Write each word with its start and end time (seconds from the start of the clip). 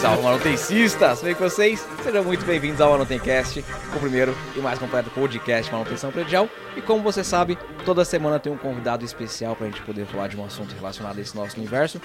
Salve 0.00 0.22
manutencistas, 0.22 1.22
bem 1.22 1.34
com 1.34 1.44
vocês? 1.44 1.80
Sejam 2.02 2.22
muito 2.22 2.44
bem-vindos 2.44 2.82
ao 2.82 2.90
Manutencast, 2.90 3.64
o 3.96 3.98
primeiro 3.98 4.36
e 4.54 4.60
mais 4.60 4.78
completo 4.78 5.08
podcast 5.10 5.64
de 5.64 5.72
manutenção 5.72 6.12
predial. 6.12 6.50
E 6.76 6.82
como 6.82 7.02
você 7.02 7.24
sabe, 7.24 7.56
toda 7.82 8.04
semana 8.04 8.38
tem 8.38 8.52
um 8.52 8.58
convidado 8.58 9.06
especial 9.06 9.56
para 9.56 9.66
a 9.66 9.70
gente 9.70 9.80
poder 9.82 10.04
falar 10.04 10.28
de 10.28 10.36
um 10.36 10.44
assunto 10.44 10.74
relacionado 10.74 11.16
a 11.18 11.22
esse 11.22 11.34
nosso 11.34 11.56
universo. 11.56 11.98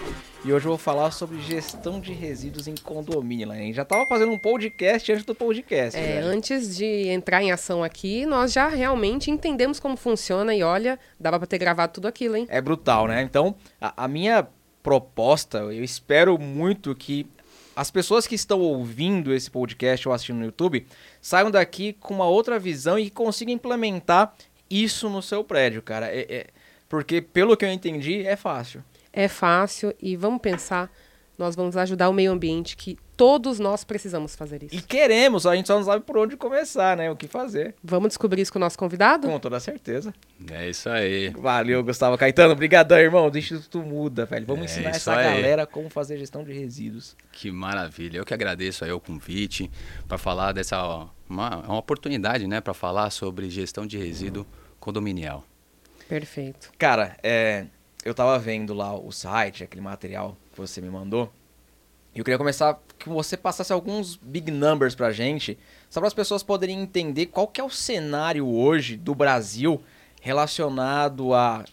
E 0.46 0.54
hoje 0.54 0.66
eu 0.66 0.70
vou 0.70 0.77
falar 0.77 1.12
sobre 1.12 1.41
gestão 1.41 2.00
de 2.00 2.14
resíduos 2.14 2.66
em 2.66 2.75
condomínio. 2.75 3.52
Gente 3.52 3.75
já 3.75 3.84
estava 3.84 4.08
fazendo 4.08 4.32
um 4.32 4.39
podcast 4.39 5.12
antes 5.12 5.26
do 5.26 5.36
podcast. 5.36 6.00
É, 6.00 6.20
antes 6.20 6.78
de 6.78 7.10
entrar 7.10 7.44
em 7.44 7.52
ação 7.52 7.84
aqui, 7.84 8.26
nós 8.26 8.54
já 8.54 8.70
realmente 8.70 9.30
entendemos 9.30 9.82
como 9.82 9.98
funciona 9.98 10.55
e 10.55 10.64
olha, 10.64 10.98
dava 11.20 11.38
para 11.38 11.48
ter 11.48 11.58
gravado 11.58 11.92
tudo 11.92 12.08
aquilo, 12.08 12.38
hein? 12.38 12.48
É 12.50 12.62
brutal, 12.62 13.05
né? 13.05 13.21
Então, 13.21 13.54
a, 13.82 14.05
a 14.05 14.08
minha 14.08 14.48
proposta, 14.82 15.60
eu 15.60 15.84
espero 15.84 16.39
muito 16.39 16.96
que 16.96 17.28
as 17.82 17.90
pessoas 17.90 18.28
que 18.28 18.36
estão 18.36 18.60
ouvindo 18.60 19.34
esse 19.34 19.50
podcast 19.50 20.08
ou 20.08 20.14
assistindo 20.14 20.38
no 20.38 20.46
YouTube 20.46 20.86
saiam 21.20 21.50
daqui 21.50 21.94
com 21.94 22.14
uma 22.14 22.28
outra 22.28 22.60
visão 22.60 23.00
e 23.00 23.10
consigam 23.10 23.56
implementar 23.56 24.36
isso 24.70 25.10
no 25.10 25.20
seu 25.20 25.44
prédio, 25.44 25.82
cara. 25.82 26.06
É, 26.06 26.28
é, 26.30 26.48
porque, 26.88 27.24
pelo 27.24 27.57
que 27.57 27.66
eu 27.66 27.71
entendi, 27.71 28.24
é 28.24 28.36
fácil. 28.36 28.84
É 29.12 29.28
fácil 29.28 29.96
e 30.00 30.16
vamos 30.16 30.42
pensar, 30.42 30.92
nós 31.41 31.55
vamos 31.55 31.75
ajudar 31.75 32.09
o 32.09 32.13
meio 32.13 32.31
ambiente 32.31 32.77
que 32.77 32.97
todos 33.17 33.59
nós 33.59 33.83
precisamos 33.83 34.36
fazer 34.36 34.63
isso. 34.63 34.75
E 34.75 34.81
queremos, 34.81 35.45
a 35.45 35.55
gente 35.55 35.67
só 35.67 35.75
não 35.77 35.83
sabe 35.83 36.03
por 36.05 36.17
onde 36.17 36.36
começar, 36.38 36.95
né? 36.97 37.09
O 37.11 37.16
que 37.16 37.27
fazer. 37.27 37.75
Vamos 37.83 38.09
descobrir 38.09 38.41
isso 38.41 38.52
com 38.53 38.58
o 38.58 38.61
nosso 38.61 38.77
convidado? 38.77 39.27
Com 39.27 39.39
toda 39.39 39.59
certeza. 39.59 40.14
É 40.52 40.69
isso 40.69 40.89
aí. 40.89 41.30
Valeu, 41.30 41.83
Gustavo 41.83 42.17
Caetano. 42.17 42.53
Obrigadão, 42.53 42.97
irmão. 42.97 43.30
O 43.30 43.38
Instituto 43.38 43.80
muda, 43.80 44.25
velho. 44.25 44.45
Vamos 44.45 44.64
É 44.64 44.66
ensinar 44.66 44.89
essa 44.91 45.16
aí. 45.16 45.23
galera 45.36 45.66
como 45.67 45.89
fazer 45.89 46.17
gestão 46.17 46.44
de 46.44 46.52
resíduos. 46.53 47.16
Que 47.31 47.52
maravilha. 47.52 48.17
Eu 48.17 48.25
que 48.25 48.33
agradeço 48.33 48.83
aí 48.86 48.92
o 48.92 49.00
convite 49.00 49.70
para 50.08 50.17
falar 50.17 50.52
dessa 50.52 50.81
ó, 50.83 51.08
uma, 51.30 51.58
uma 51.58 51.78
oportunidade, 51.78 52.48
né, 52.48 52.59
para 52.61 52.73
falar 52.73 53.09
sobre 53.09 53.50
gestão 53.50 53.86
de 53.86 53.98
resíduo 53.98 54.45
condominial. 54.80 55.44
Perfeito. 56.09 56.72
Cara, 56.78 57.16
é, 57.23 57.66
eu 58.03 58.14
tava 58.14 58.38
vendo 58.39 58.73
lá 58.73 58.94
o 58.94 59.11
site, 59.11 59.64
aquele 59.64 59.81
material 59.81 60.36
que 60.52 60.58
você 60.58 60.82
me 60.82 60.90
mandou. 60.90 61.32
E 62.14 62.20
eu 62.20 62.26
queria 62.26 62.38
começar 62.38 62.78
que 63.00 63.08
você 63.08 63.38
passasse 63.38 63.72
alguns 63.72 64.18
big 64.18 64.52
numbers 64.52 64.94
pra 64.96 65.12
gente, 65.12 65.58
só 65.90 66.00
para 66.02 66.08
as 66.08 66.14
pessoas 66.14 66.44
poderem 66.44 66.80
entender 66.82 67.28
qual 67.28 67.48
que 67.48 67.62
é 67.62 67.64
o 67.64 67.70
cenário 67.70 68.48
hoje 68.48 68.98
do 68.98 69.16
Brasil 69.16 69.82
relacionado 70.22 71.34
a 71.34 71.64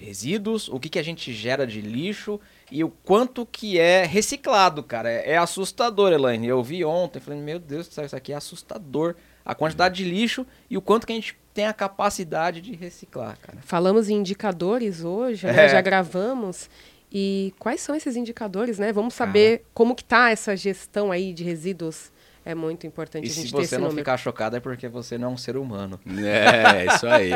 resíduos, 0.00 0.68
o 0.68 0.80
que, 0.80 0.88
que 0.88 0.98
a 0.98 1.02
gente 1.02 1.32
gera 1.32 1.66
de 1.66 1.80
lixo 1.80 2.40
e 2.70 2.82
o 2.82 2.88
quanto 2.88 3.46
que 3.46 3.78
é 3.78 4.04
reciclado, 4.04 4.82
cara. 4.82 5.10
É, 5.10 5.32
é 5.32 5.36
assustador, 5.38 6.12
Elaine. 6.12 6.46
Eu 6.48 6.62
vi 6.62 6.84
ontem, 6.84 7.20
falei, 7.20 7.40
meu 7.40 7.58
Deus 7.58 7.86
do 7.88 7.94
céu, 7.94 8.04
isso 8.04 8.16
aqui 8.16 8.32
é 8.32 8.36
assustador. 8.36 9.14
A 9.44 9.54
quantidade 9.54 9.96
de 9.96 10.04
lixo 10.10 10.46
e 10.70 10.76
o 10.76 10.80
quanto 10.80 11.06
que 11.06 11.12
a 11.12 11.16
gente 11.16 11.36
tem 11.52 11.66
a 11.66 11.72
capacidade 11.72 12.60
de 12.60 12.74
reciclar, 12.74 13.38
cara. 13.40 13.58
Falamos 13.62 14.08
em 14.08 14.14
indicadores 14.14 15.04
hoje, 15.04 15.46
É. 15.46 15.52
né? 15.52 15.68
já 15.68 15.80
gravamos. 15.80 16.68
E 17.14 17.54
quais 17.60 17.80
são 17.80 17.94
esses 17.94 18.16
indicadores, 18.16 18.78
né? 18.78 18.92
Vamos 18.92 19.14
saber 19.14 19.64
como 19.72 19.94
que 19.94 20.02
tá 20.02 20.30
essa 20.30 20.56
gestão 20.56 21.12
aí 21.12 21.32
de 21.32 21.44
resíduos. 21.44 22.12
É 22.44 22.54
muito 22.54 22.86
importante 22.86 23.26
E 23.26 23.30
a 23.30 23.32
gente 23.32 23.46
se 23.46 23.52
ter 23.54 23.60
esse 23.62 23.68
você 23.70 23.76
não 23.76 23.84
número. 23.84 23.98
ficar 24.00 24.16
chocado 24.18 24.56
é 24.56 24.60
porque 24.60 24.88
você 24.88 25.16
não 25.16 25.28
é 25.28 25.30
um 25.30 25.36
ser 25.36 25.56
humano. 25.56 25.98
É, 26.06 26.86
isso 26.92 27.06
aí. 27.06 27.32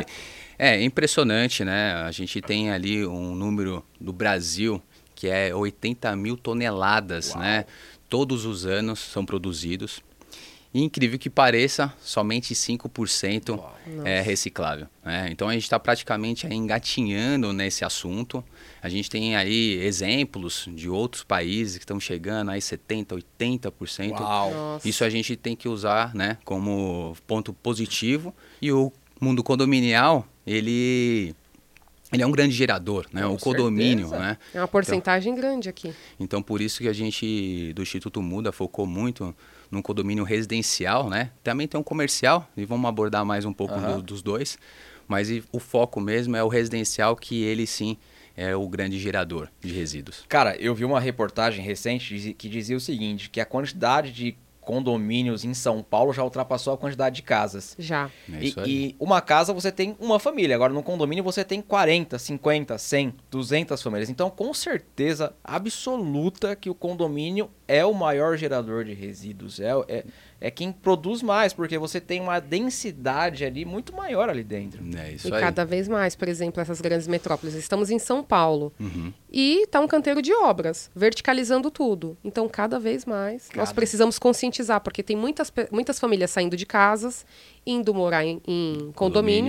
É 0.59 0.83
impressionante, 0.83 1.65
né? 1.65 1.95
A 1.95 2.11
gente 2.11 2.41
tem 2.43 2.71
ali 2.73 3.07
um 3.07 3.35
número 3.35 3.85
do 4.01 4.13
Brasil 4.13 4.83
que 5.15 5.29
é 5.29 5.55
80 5.55 6.15
mil 6.17 6.37
toneladas, 6.37 7.35
né? 7.37 7.65
Todos 8.09 8.45
os 8.45 8.67
anos 8.67 8.99
são 8.99 9.25
produzidos. 9.25 10.03
E 10.79 10.83
incrível 10.85 11.19
que 11.19 11.29
pareça, 11.29 11.93
somente 12.01 12.55
5% 12.55 13.61
é 14.05 14.21
reciclável. 14.21 14.87
né? 15.05 15.29
Então 15.29 15.49
a 15.49 15.53
gente 15.53 15.65
está 15.65 15.77
praticamente 15.77 16.47
aí 16.47 16.55
engatinhando 16.55 17.53
nesse 17.53 17.85
assunto. 17.85 18.45
A 18.81 18.89
gente 18.89 19.11
tem 19.11 19.35
aí 19.35 19.81
exemplos 19.83 20.69
de 20.73 20.89
outros 20.89 21.25
países 21.25 21.79
que 21.79 21.83
estão 21.83 21.99
chegando 21.99 22.53
aí 22.53 22.61
70%, 22.61 23.21
80%. 23.41 24.21
Uau. 24.21 24.55
Nossa. 24.55 24.89
Isso 24.89 25.03
a 25.03 25.11
gente 25.11 25.35
tem 25.35 25.57
que 25.57 25.69
usar, 25.69 26.15
né, 26.15 26.39
como 26.45 27.17
ponto 27.27 27.53
positivo. 27.53 28.33
E 28.63 28.71
o 28.71 28.93
mundo 29.21 29.43
condominial, 29.43 30.29
ele, 30.47 31.35
ele 32.13 32.23
é 32.23 32.27
um 32.27 32.31
grande 32.31 32.55
gerador, 32.55 33.05
né? 33.13 33.23
Com 33.23 33.35
o 33.35 33.37
condomínio, 33.37 34.11
certeza. 34.11 34.29
né? 34.29 34.39
É 34.55 34.61
uma 34.61 34.69
porcentagem 34.69 35.35
grande 35.35 35.69
aqui. 35.69 35.93
Então 36.21 36.41
por 36.41 36.61
isso 36.61 36.79
que 36.79 36.87
a 36.87 36.93
gente 36.93 37.73
do 37.75 37.83
Instituto 37.83 38.23
Muda 38.23 38.53
focou 38.53 38.87
muito 38.87 39.35
num 39.71 39.83
condomínio 39.83 40.25
residencial, 40.25 41.09
né? 41.11 41.31
Também 41.43 41.67
tem 41.69 41.79
um 41.79 41.83
comercial 41.85 42.49
e 42.57 42.65
vamos 42.65 42.89
abordar 42.89 43.25
mais 43.25 43.45
um 43.45 43.53
pouco 43.53 43.75
Aham. 43.79 43.97
do- 43.97 44.03
dos 44.03 44.23
dois, 44.23 44.59
mas 45.07 45.31
e- 45.31 45.43
o 45.53 45.59
foco 45.59 46.01
mesmo 46.01 46.37
é 46.37 46.43
o 46.43 46.49
residencial 46.49 47.15
que 47.17 47.43
ele 47.43 47.67
sim 47.67 47.97
é 48.37 48.55
o 48.55 48.69
grande 48.69 48.99
gerador 49.01 49.49
de 49.61 49.73
resíduos. 49.73 50.25
Cara, 50.29 50.57
eu 50.59 50.73
vi 50.75 50.85
uma 50.85 51.01
reportagem 51.01 51.65
recente 51.65 52.35
que 52.39 52.49
dizia 52.49 52.77
o 52.77 52.81
seguinte, 52.81 53.29
que 53.29 53.41
a 53.41 53.45
quantidade 53.45 54.13
de 54.13 54.37
condomínios 54.69 55.47
em 55.47 55.55
São 55.55 55.83
Paulo 55.83 56.13
já 56.13 56.23
ultrapassou 56.23 56.75
a 56.75 56.77
quantidade 56.77 57.17
de 57.17 57.23
casas. 57.23 57.75
Já. 57.79 58.11
É 58.31 58.45
E, 58.45 58.55
e 58.67 58.97
uma 59.01 59.23
casa 59.23 59.55
você 59.55 59.73
tem 59.73 59.97
uma 59.99 60.19
família, 60.19 60.55
agora 60.55 60.75
no 60.75 60.83
condomínio 60.83 61.25
você 61.25 61.43
tem 61.43 61.63
40, 61.63 62.19
50, 62.19 62.77
100, 62.77 63.15
200 63.31 63.83
famílias. 63.83 64.11
Então, 64.11 64.29
com 64.29 64.53
certeza 64.53 65.33
absoluta 65.43 66.55
que 66.55 66.69
o 66.69 66.75
condomínio 66.75 67.49
é 67.67 67.83
o 67.83 67.95
maior 67.95 68.37
gerador 68.37 68.85
de 68.85 68.93
resíduos, 68.93 69.59
é, 69.59 69.71
é, 69.89 70.05
é 70.41 70.51
quem 70.51 70.71
produz 70.73 71.23
mais, 71.23 71.53
porque 71.53 71.77
você 71.79 72.01
tem 72.01 72.21
uma 72.21 72.39
densidade 72.41 73.45
ali 73.45 73.65
muito 73.65 73.93
maior 73.93 74.29
ali 74.29 74.45
dentro. 74.45 74.83
É 74.97 75.13
isso 75.13 75.29
E 75.29 75.35
aí. 75.35 75.41
cada 75.41 75.65
vez 75.65 75.89
mais, 75.89 76.15
por 76.15 76.29
exemplo, 76.29 76.61
essas 76.61 76.81
grandes 76.81 77.09
metrópoles. 77.09 77.55
Estamos 77.55 77.91
em 77.91 77.99
São 77.99 78.23
Paulo. 78.23 78.73
Uhum. 78.79 79.13
E 79.31 79.63
está 79.65 79.81
um 79.81 79.89
canteiro 79.89 80.23
de 80.23 80.33
obras, 80.33 80.91
verticalizando 80.95 81.71
tudo. 81.71 82.17
Então, 82.25 82.49
cada 82.49 82.79
vez 82.79 83.05
mais, 83.05 83.49
nós 83.55 83.69
Cada- 83.69 83.75
precisamos 83.75 84.19
conscientizar, 84.19 84.81
porque 84.81 85.03
tem 85.03 85.17
muitas, 85.17 85.53
muitas 85.71 85.99
famílias 85.99 86.31
saindo 86.31 86.57
de 86.57 86.65
casas, 86.65 87.27
indo 87.67 87.93
morar 87.93 88.25
em, 88.25 88.41
em 88.47 88.93
condomínio, 88.95 88.95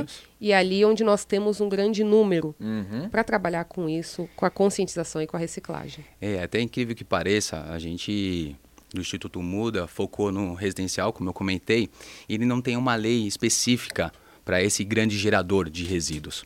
Condomínios. 0.05 0.23
e 0.41 0.51
é 0.51 0.57
ali 0.57 0.83
onde 0.83 1.03
nós 1.03 1.23
temos 1.23 1.61
um 1.61 1.69
grande 1.69 2.03
número 2.03 2.53
Uhum. 2.59 3.07
para 3.09 3.23
trabalhar 3.23 3.63
com 3.65 3.87
isso, 3.87 4.27
com 4.35 4.45
a 4.45 4.49
conscientização 4.49 5.21
e 5.21 5.27
com 5.27 5.37
a 5.37 5.39
reciclagem. 5.39 6.03
É, 6.19 6.41
até 6.43 6.59
incrível 6.59 6.95
que 6.95 7.03
pareça, 7.05 7.63
a 7.69 7.79
gente 7.79 8.55
do 8.93 9.01
Instituto 9.01 9.41
Muda 9.41 9.87
focou 9.87 10.31
no 10.31 10.53
residencial, 10.53 11.13
como 11.13 11.29
eu 11.29 11.33
comentei, 11.33 11.89
ele 12.27 12.45
não 12.45 12.61
tem 12.61 12.75
uma 12.75 12.95
lei 12.95 13.27
específica 13.27 14.11
para 14.43 14.63
esse 14.63 14.83
grande 14.83 15.17
gerador 15.17 15.69
de 15.69 15.83
resíduos. 15.83 16.43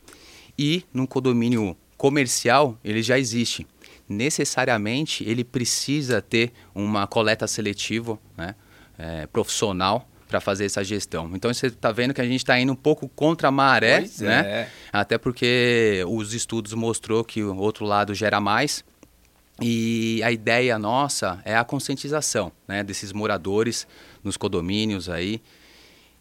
E 0.58 0.84
no 0.94 1.08
condomínio 1.08 1.76
comercial, 1.98 2.78
ele 2.84 3.02
já 3.02 3.18
existe. 3.18 3.66
Necessariamente, 4.10 5.24
ele 5.24 5.44
precisa 5.44 6.22
ter 6.22 6.52
uma 6.76 7.08
coleta 7.08 7.48
seletiva 7.48 8.20
né, 8.38 8.56
é, 8.98 9.26
profissional 9.28 10.10
para 10.28 10.42
fazer 10.42 10.66
essa 10.66 10.84
gestão. 10.84 11.32
Então, 11.34 11.54
você 11.54 11.68
está 11.68 11.92
vendo 11.92 12.14
que 12.14 12.20
a 12.20 12.26
gente 12.26 12.38
está 12.38 12.60
indo 12.60 12.74
um 12.74 12.76
pouco 12.76 13.08
contra 13.08 13.48
a 13.48 13.52
maré, 13.52 14.00
Pois 14.00 14.20
né? 14.20 14.42
é. 14.46 14.70
Até 14.92 15.18
porque 15.18 16.04
os 16.08 16.34
estudos 16.34 16.74
mostrou 16.74 17.24
que 17.24 17.44
o 17.44 17.56
outro 17.56 17.86
lado 17.86 18.14
gera 18.14 18.42
mais. 18.42 18.84
E 19.62 20.22
a 20.24 20.32
ideia 20.32 20.80
nossa 20.80 21.42
é 21.46 21.56
a 21.56 21.64
conscientização 21.64 22.52
né, 22.68 22.84
desses 22.84 23.12
moradores 23.12 23.88
nos 24.24 24.36
condomínios 24.36 25.10
aí. 25.10 25.42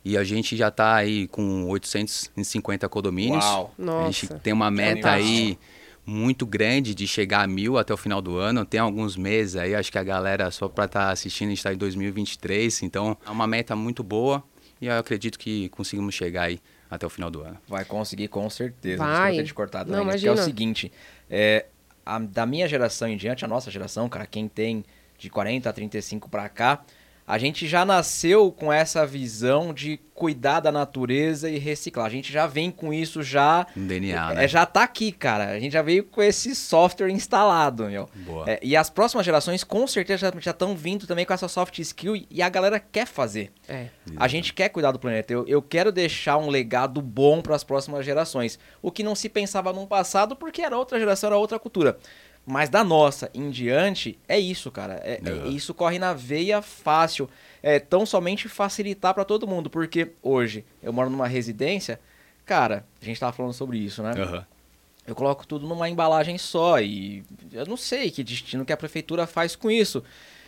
E 0.05 0.17
a 0.17 0.25
gente 0.25 0.57
já 0.57 0.69
está 0.69 0.97
aí 0.97 1.29
com 1.29 1.69
850 1.69 2.89
condomínios. 2.89 3.45
Uau. 3.45 3.75
A 3.79 4.05
gente 4.07 4.27
Nossa. 4.27 4.39
tem 4.41 4.53
uma 4.53 4.71
meta 4.71 5.11
aí 5.11 5.57
muito 6.05 6.45
grande 6.45 6.95
de 6.95 7.07
chegar 7.07 7.43
a 7.43 7.47
mil 7.47 7.79
até 7.79 7.95
o 7.95 7.97
final 7.97 8.21
do 8.21 8.37
ano. 8.37 8.65
Tem 8.65 8.81
alguns 8.81 9.17
meses 9.17 9.57
aí, 9.57 9.75
acho 9.75 9.93
que 9.93 9.99
a 9.99 10.03
galera, 10.03 10.51
só 10.51 10.69
para 10.69 10.87
estar 10.87 11.11
assistindo, 11.11 11.49
a 11.49 11.51
gente 11.51 11.59
está 11.59 11.73
em 11.73 11.77
2023. 11.77 12.83
Então, 12.83 13.17
é 13.25 13.31
uma 13.31 13.47
meta 13.47 13.77
muito 13.77 14.03
boa 14.03 14.43
e 14.81 14.87
eu 14.87 14.99
acredito 14.99 15.39
que 15.39 15.69
conseguimos 15.69 16.15
chegar 16.15 16.43
aí 16.43 16.59
até 16.91 17.07
o 17.07 17.11
final 17.11 17.31
do 17.31 17.41
ano. 17.41 17.57
Vai 17.69 17.85
conseguir 17.85 18.27
com 18.29 18.51
certeza. 18.51 18.99
Vai. 18.99 19.13
Desculpa 19.15 19.37
ter 19.37 19.45
te 19.45 19.55
cortado, 19.55 19.91
Não, 19.93 19.99
Laine, 19.99 20.13
porque 20.13 20.27
é 20.27 20.31
o 20.31 20.35
imagina. 20.35 20.45
seguinte, 20.45 20.93
é, 21.31 21.67
a- 22.05 22.19
da 22.19 22.45
minha 22.47 22.69
geração 22.69 23.09
em 23.09 23.17
diante, 23.17 23.45
a 23.45 23.49
nossa 23.49 23.71
geração, 23.71 24.09
cara, 24.09 24.27
quem 24.27 24.49
tem 24.49 24.85
de 25.19 25.31
40 25.31 25.71
a 25.71 25.73
35 25.73 26.29
pra 26.29 26.49
cá, 26.49 26.83
a 27.27 27.39
gente 27.39 27.67
já 27.67 27.85
nasceu 27.85 28.51
com 28.53 28.73
essa 28.73 29.07
visão 29.07 29.73
de 29.73 29.99
cuidar 30.15 30.61
da 30.61 30.71
natureza 30.71 31.49
e 31.51 31.59
reciclar. 31.59 32.07
A 32.07 32.11
gente 32.11 32.33
já 32.33 32.47
vem 32.47 32.71
com 32.71 32.93
isso 32.93 33.23
já. 33.23 33.67
No 33.75 33.87
DNA, 33.89 34.33
é, 34.33 34.35
né? 34.35 34.49
já 34.49 34.65
tá 34.67 34.83
aqui, 34.83 35.11
cara. 35.11 35.49
A 35.51 35.59
gente 35.59 35.73
já 35.73 35.83
veio 35.83 36.05
com 36.05 36.23
esse 36.23 36.55
software 36.55 37.11
instalado, 37.11 37.85
meu. 37.89 38.09
Boa. 38.15 38.49
É, 38.49 38.61
e 38.63 38.77
as 38.77 38.91
próximas 38.91 39.25
gerações 39.25 39.65
com 39.65 39.87
certeza 39.87 40.33
já 40.39 40.51
estão 40.51 40.77
vindo 40.77 41.07
também 41.07 41.25
com 41.25 41.33
essa 41.33 41.49
soft 41.49 41.79
skill 41.79 42.15
e- 42.15 42.27
e 42.31 42.43
a 42.43 42.49
galera 42.49 42.79
quer 42.79 43.07
fazer. 43.07 43.51
É. 43.69 43.87
A 44.17 44.29
gente 44.29 44.53
quer 44.53 44.69
cuidar 44.69 44.93
do 44.93 44.99
planeta. 44.99 45.33
Eu, 45.33 45.47
eu 45.49 45.63
quero 45.63 45.91
deixar 45.91 46.37
um 46.37 46.49
legado 46.49 47.01
bom 47.01 47.41
para 47.41 47.57
as 47.57 47.65
próximas 47.65 48.05
gerações. 48.05 48.59
O 48.81 48.91
que 48.93 49.03
não 49.03 49.15
se 49.15 49.29
pensava 49.29 49.73
no 49.73 49.87
passado 49.87 50.37
porque 50.37 50.63
era 50.63 50.77
outra 50.77 50.99
geração, 50.99 51.29
era 51.29 51.37
outra 51.39 51.59
cultura. 51.59 51.97
Mas 52.45 52.69
da 52.69 52.83
nossa 52.83 53.31
em 53.33 53.51
diante, 53.51 54.19
é 54.29 54.39
isso, 54.39 54.71
cara. 54.71 54.95
É, 55.05 55.21
é, 55.25 55.31
Uhum. 55.33 55.51
isso 55.51 55.73
corre 55.73 55.99
na 55.99 56.13
veia 56.13 56.61
fácil. 56.61 57.29
É 57.63 57.79
tão 57.79 58.05
somente 58.05 58.49
facilitar 58.49 59.15
pra 59.15 59.25
todo 59.25 59.47
mundo. 59.47 59.71
Porque 59.71 60.11
hoje 60.23 60.65
eu 60.83 60.93
moro 60.93 61.09
numa 61.09 61.29
residência, 61.29 62.01
cara, 62.45 62.85
a 63.01 63.05
gente 63.05 63.21
tava 63.21 63.33
falando 63.33 63.53
sobre 63.53 63.79
isso, 63.79 64.03
né? 64.03 64.13
Aham. 64.17 64.45
Eu 65.07 65.15
coloco 65.15 65.47
tudo 65.47 65.67
numa 65.67 65.89
embalagem 65.89 66.39
só 66.39 66.81
e 66.81 67.25
eu 67.53 67.67
não 67.67 67.77
sei 67.77 68.11
que 68.11 68.23
destino 68.25 68.65
que 68.65 68.73
a 68.73 68.77
prefeitura 68.77 69.27
faz 69.27 69.55
com 69.57 69.71
isso. 69.71 70.03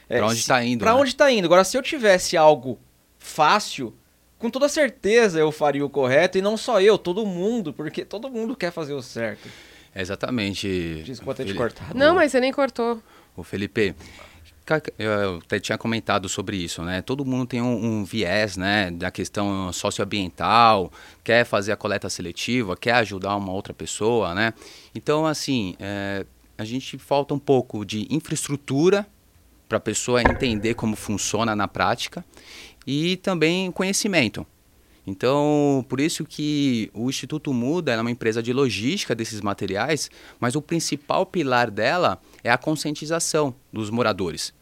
É, 0.08 0.18
Pra 0.18 0.26
onde 0.26 0.42
se- 0.42 0.48
tá 0.48 0.62
indo, 0.64 0.80
Pra 0.80 0.94
né? 0.94 1.00
onde 1.00 1.14
tá 1.14 1.30
indo? 1.30 1.44
Agora, 1.46 1.64
se 1.64 1.76
eu 1.76 1.82
tivesse 1.82 2.36
algo 2.36 2.78
fácil, 3.18 3.94
com 4.38 4.50
toda 4.50 4.68
certeza 4.68 5.38
eu 5.40 5.50
faria 5.50 5.84
o 5.84 5.90
correto 5.90 6.38
e 6.38 6.42
não 6.42 6.56
só 6.56 6.80
eu, 6.80 6.98
todo 6.98 7.24
mundo, 7.26 7.72
porque 7.72 8.04
todo 8.04 8.30
mundo 8.30 8.54
quer 8.56 8.70
fazer 8.70 8.92
o 8.94 9.02
certo. 9.02 9.48
Exatamente. 9.94 11.02
Desculpa 11.04 11.34
ter 11.34 11.46
te 11.46 11.54
cortado. 11.54 11.96
Não, 11.96 12.14
mas 12.14 12.32
você 12.32 12.40
nem 12.40 12.52
cortou. 12.52 13.02
O 13.36 13.42
Felipe, 13.42 13.94
eu 14.98 15.38
até 15.44 15.60
tinha 15.60 15.76
comentado 15.76 16.28
sobre 16.28 16.56
isso, 16.56 16.82
né? 16.82 17.02
Todo 17.02 17.24
mundo 17.24 17.46
tem 17.46 17.60
um, 17.60 18.00
um 18.00 18.04
viés, 18.04 18.56
né, 18.56 18.90
da 18.90 19.10
questão 19.10 19.72
socioambiental, 19.72 20.90
quer 21.22 21.44
fazer 21.44 21.72
a 21.72 21.76
coleta 21.76 22.08
seletiva, 22.08 22.76
quer 22.76 22.92
ajudar 22.94 23.36
uma 23.36 23.52
outra 23.52 23.74
pessoa, 23.74 24.34
né? 24.34 24.54
Então, 24.94 25.26
assim, 25.26 25.76
é, 25.78 26.24
a 26.56 26.64
gente 26.64 26.96
falta 26.96 27.34
um 27.34 27.38
pouco 27.38 27.84
de 27.84 28.06
infraestrutura 28.10 29.06
para 29.68 29.78
a 29.78 29.80
pessoa 29.80 30.22
entender 30.22 30.74
como 30.74 30.96
funciona 30.96 31.54
na 31.54 31.68
prática 31.68 32.24
e 32.86 33.16
também 33.18 33.70
conhecimento. 33.70 34.46
Então, 35.06 35.84
por 35.88 36.00
isso 36.00 36.24
que 36.24 36.90
o 36.94 37.10
Instituto 37.10 37.52
Muda 37.52 37.92
é 37.92 38.00
uma 38.00 38.10
empresa 38.10 38.42
de 38.42 38.52
logística 38.52 39.14
desses 39.14 39.40
materiais, 39.40 40.10
mas 40.40 40.56
o 40.56 40.62
principal 40.62 41.26
pilar 41.26 41.70
dela 41.70 42.20
é 42.42 42.50
a 42.50 42.56
conscientização 42.56 43.54
dos 43.72 43.90
moradores. 43.90 44.52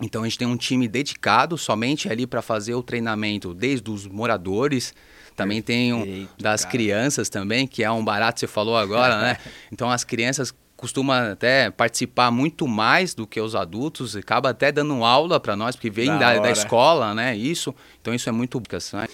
Então, 0.00 0.22
a 0.22 0.24
gente 0.24 0.38
tem 0.38 0.48
um 0.48 0.56
time 0.56 0.88
dedicado 0.88 1.56
somente 1.56 2.10
ali 2.10 2.26
para 2.26 2.42
fazer 2.42 2.74
o 2.74 2.82
treinamento 2.82 3.54
desde 3.54 3.90
os 3.90 4.06
moradores, 4.06 4.92
também 5.34 5.62
tem 5.62 5.94
um 5.94 6.28
das 6.38 6.62
cara. 6.62 6.72
crianças 6.72 7.28
também, 7.30 7.66
que 7.66 7.82
é 7.82 7.90
um 7.90 8.04
barato 8.04 8.40
você 8.40 8.46
falou 8.46 8.76
agora, 8.76 9.20
né? 9.20 9.38
Então, 9.72 9.90
as 9.90 10.04
crianças 10.04 10.52
costumam 10.82 11.30
até 11.30 11.70
participar 11.70 12.32
muito 12.32 12.66
mais 12.66 13.14
do 13.14 13.24
que 13.24 13.40
os 13.40 13.54
adultos, 13.54 14.16
acaba 14.16 14.50
até 14.50 14.72
dando 14.72 15.04
aula 15.04 15.38
para 15.38 15.54
nós, 15.54 15.76
porque 15.76 15.88
vem 15.88 16.08
Da 16.08 16.34
da, 16.34 16.40
da 16.40 16.50
escola, 16.50 17.14
né? 17.14 17.36
Isso, 17.36 17.72
então 18.00 18.12
isso 18.12 18.28
é 18.28 18.32
muito 18.32 18.60
né? 18.92 19.06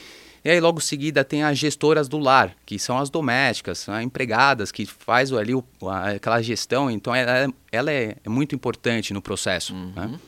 E 0.48 0.50
aí 0.50 0.60
logo 0.60 0.78
em 0.78 0.82
seguida 0.82 1.22
tem 1.22 1.42
as 1.42 1.58
gestoras 1.58 2.08
do 2.08 2.16
lar, 2.18 2.56
que 2.64 2.78
são 2.78 2.96
as 2.96 3.10
domésticas, 3.10 3.80
são 3.80 3.92
as 3.92 4.02
empregadas 4.02 4.72
que 4.72 4.86
faz 4.86 5.30
ali 5.30 5.54
o- 5.54 5.62
a- 5.86 6.12
aquela 6.12 6.40
gestão, 6.40 6.90
então 6.90 7.14
ela, 7.14 7.36
é- 7.40 7.48
ela 7.70 7.92
é, 7.92 8.16
é 8.24 8.28
muito 8.30 8.54
importante 8.54 9.12
no 9.12 9.20
processo, 9.20 9.74
né? 9.74 10.18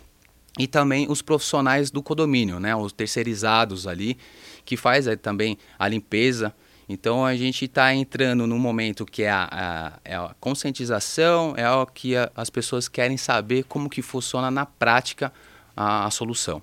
E 0.59 0.67
também 0.67 1.07
os 1.11 1.23
profissionais 1.23 1.91
do 1.91 2.03
condomínio, 2.03 2.61
né? 2.61 2.77
Os 2.77 2.93
terceirizados 2.93 3.87
ali, 3.87 4.19
que 4.67 4.77
faz 4.77 5.09
aí 5.09 5.17
também 5.17 5.57
a 5.79 5.89
limpeza. 5.89 6.53
Então 6.87 7.25
a 7.25 7.35
gente 7.35 7.65
está 7.65 7.95
entrando 7.95 8.47
num 8.47 8.59
momento 8.59 9.07
que 9.07 9.23
é 9.23 9.31
a, 9.31 9.49
a- 9.51 9.93
é 10.05 10.17
a 10.17 10.35
conscientização, 10.39 11.55
é 11.57 11.71
o 11.71 11.87
que 11.87 12.15
a- 12.15 12.31
as 12.37 12.51
pessoas 12.51 12.89
querem 12.89 13.17
saber 13.17 13.65
como 13.65 13.89
que 13.89 14.03
funciona 14.03 14.51
na 14.51 14.67
prática 14.67 15.33
a 15.75 16.11
solução. 16.11 16.63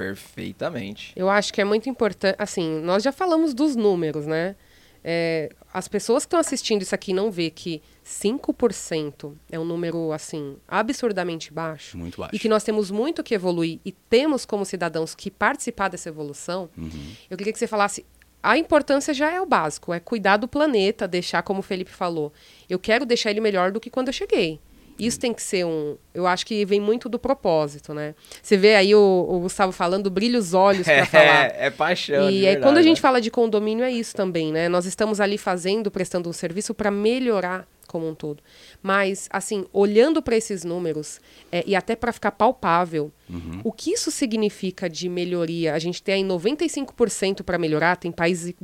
Perfeitamente. 0.00 1.12
Eu 1.14 1.28
acho 1.28 1.52
que 1.52 1.60
é 1.60 1.64
muito 1.64 1.90
importante. 1.90 2.34
Assim, 2.38 2.80
nós 2.80 3.02
já 3.02 3.12
falamos 3.12 3.52
dos 3.52 3.76
números, 3.76 4.26
né? 4.26 4.56
É, 5.04 5.50
as 5.72 5.88
pessoas 5.88 6.24
que 6.24 6.28
estão 6.28 6.40
assistindo 6.40 6.80
isso 6.80 6.94
aqui 6.94 7.12
não 7.12 7.30
vê 7.30 7.50
que 7.50 7.82
5% 8.04 9.34
é 9.50 9.58
um 9.58 9.64
número, 9.64 10.10
assim, 10.10 10.56
absurdamente 10.66 11.52
baixo. 11.52 11.98
Muito 11.98 12.18
baixo. 12.18 12.34
E 12.34 12.38
que 12.38 12.48
nós 12.48 12.64
temos 12.64 12.90
muito 12.90 13.22
que 13.22 13.34
evoluir 13.34 13.78
e 13.84 13.92
temos 13.92 14.46
como 14.46 14.64
cidadãos 14.64 15.14
que 15.14 15.30
participar 15.30 15.88
dessa 15.88 16.08
evolução. 16.08 16.70
Uhum. 16.78 17.12
Eu 17.28 17.36
queria 17.36 17.52
que 17.52 17.58
você 17.58 17.66
falasse. 17.66 18.06
A 18.42 18.56
importância 18.56 19.12
já 19.12 19.30
é 19.30 19.38
o 19.38 19.44
básico, 19.44 19.92
é 19.92 20.00
cuidar 20.00 20.38
do 20.38 20.48
planeta, 20.48 21.06
deixar, 21.06 21.42
como 21.42 21.60
o 21.60 21.62
Felipe 21.62 21.90
falou, 21.90 22.32
eu 22.70 22.78
quero 22.78 23.04
deixar 23.04 23.30
ele 23.30 23.40
melhor 23.40 23.70
do 23.70 23.78
que 23.78 23.90
quando 23.90 24.08
eu 24.08 24.14
cheguei. 24.14 24.58
Isso 25.06 25.18
tem 25.18 25.32
que 25.32 25.42
ser 25.42 25.64
um. 25.64 25.96
Eu 26.12 26.26
acho 26.26 26.44
que 26.44 26.64
vem 26.64 26.80
muito 26.80 27.08
do 27.08 27.18
propósito, 27.18 27.94
né? 27.94 28.14
Você 28.42 28.56
vê 28.56 28.74
aí 28.74 28.94
o, 28.94 29.26
o 29.28 29.40
Gustavo 29.40 29.72
falando, 29.72 30.10
brilha 30.10 30.38
os 30.38 30.54
olhos 30.54 30.84
para 30.84 31.06
falar. 31.06 31.46
É, 31.46 31.66
é 31.66 31.70
paixão. 31.70 32.30
E 32.30 32.46
aí, 32.46 32.56
quando 32.56 32.78
a 32.78 32.82
gente 32.82 32.98
né? 32.98 33.02
fala 33.02 33.20
de 33.20 33.30
condomínio, 33.30 33.84
é 33.84 33.90
isso 33.90 34.14
também, 34.14 34.52
né? 34.52 34.68
Nós 34.68 34.86
estamos 34.86 35.20
ali 35.20 35.38
fazendo, 35.38 35.90
prestando 35.90 36.28
um 36.28 36.32
serviço 36.32 36.74
para 36.74 36.90
melhorar 36.90 37.66
como 37.90 38.08
um 38.08 38.14
todo. 38.14 38.42
Mas, 38.82 39.28
assim, 39.30 39.66
olhando 39.72 40.22
para 40.22 40.36
esses 40.36 40.64
números, 40.64 41.20
é, 41.50 41.62
e 41.66 41.74
até 41.74 41.94
para 41.96 42.12
ficar 42.12 42.30
palpável, 42.30 43.10
Uhum. 43.28 43.60
o 43.62 43.70
que 43.72 43.92
isso 43.92 44.10
significa 44.10 44.88
de 44.88 45.08
melhoria? 45.08 45.74
A 45.74 45.78
gente 45.78 46.02
tem 46.02 46.14
aí 46.16 46.24
95% 46.24 47.42
para 47.44 47.58
melhorar, 47.58 47.96
tem 47.96 48.10
países, 48.10 48.54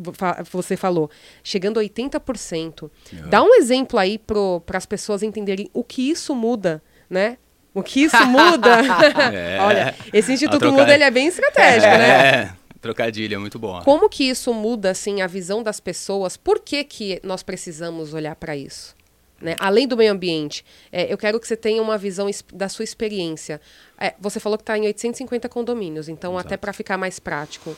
você 0.51 0.77
falou, 0.77 1.11
chegando 1.45 1.79
a 1.79 1.83
80%. 1.83 2.91
Dá 3.29 3.43
um 3.43 3.55
exemplo 3.55 3.99
aí 3.99 4.19
para 4.19 4.79
as 4.79 4.87
pessoas 4.87 5.23
entenderem 5.23 5.69
o 5.73 5.85
que 5.85 6.11
isso 6.11 6.35
muda, 6.35 6.83
né? 7.09 7.39
O 7.75 7.83
que 7.83 8.03
isso 8.05 8.27
muda? 8.27 8.79
É. 9.35 9.59
Olha, 9.61 9.95
esse 10.13 10.33
Instituto 10.33 10.59
trocar- 10.61 10.79
Muda 10.79 10.95
ele 10.95 11.05
é 11.05 11.11
bem 11.11 11.27
estratégico, 11.29 11.93
né? 11.93 12.09
É, 12.09 12.53
trocadilho, 12.81 13.35
é 13.35 13.39
muito 13.39 13.59
bom. 13.59 13.81
Como 13.83 14.09
que 14.09 14.25
isso 14.25 14.53
muda 14.55 14.91
assim 14.91 15.21
a 15.21 15.27
visão 15.27 15.63
das 15.63 15.79
pessoas? 15.79 16.37
Por 16.37 16.59
que, 16.61 16.83
que 16.85 17.21
nós 17.23 17.43
precisamos 17.43 18.15
olhar 18.15 18.35
para 18.35 18.57
isso? 18.57 18.96
Né? 19.41 19.55
Além 19.59 19.87
do 19.87 19.97
meio 19.97 20.13
ambiente, 20.13 20.65
é, 20.91 21.13
eu 21.13 21.19
quero 21.19 21.39
que 21.39 21.47
você 21.47 21.57
tenha 21.57 21.83
uma 21.83 21.99
visão 21.99 22.29
da 22.55 22.69
sua 22.69 22.85
experiência. 22.85 23.61
É, 23.99 24.15
você 24.19 24.41
falou 24.41 24.57
que 24.57 24.63
está 24.63 24.79
em 24.79 24.87
850 24.87 25.49
condomínios, 25.49 26.09
então 26.09 26.33
Exato. 26.33 26.47
até 26.47 26.57
para 26.57 26.73
ficar 26.73 26.97
mais 26.97 27.19
prático, 27.19 27.77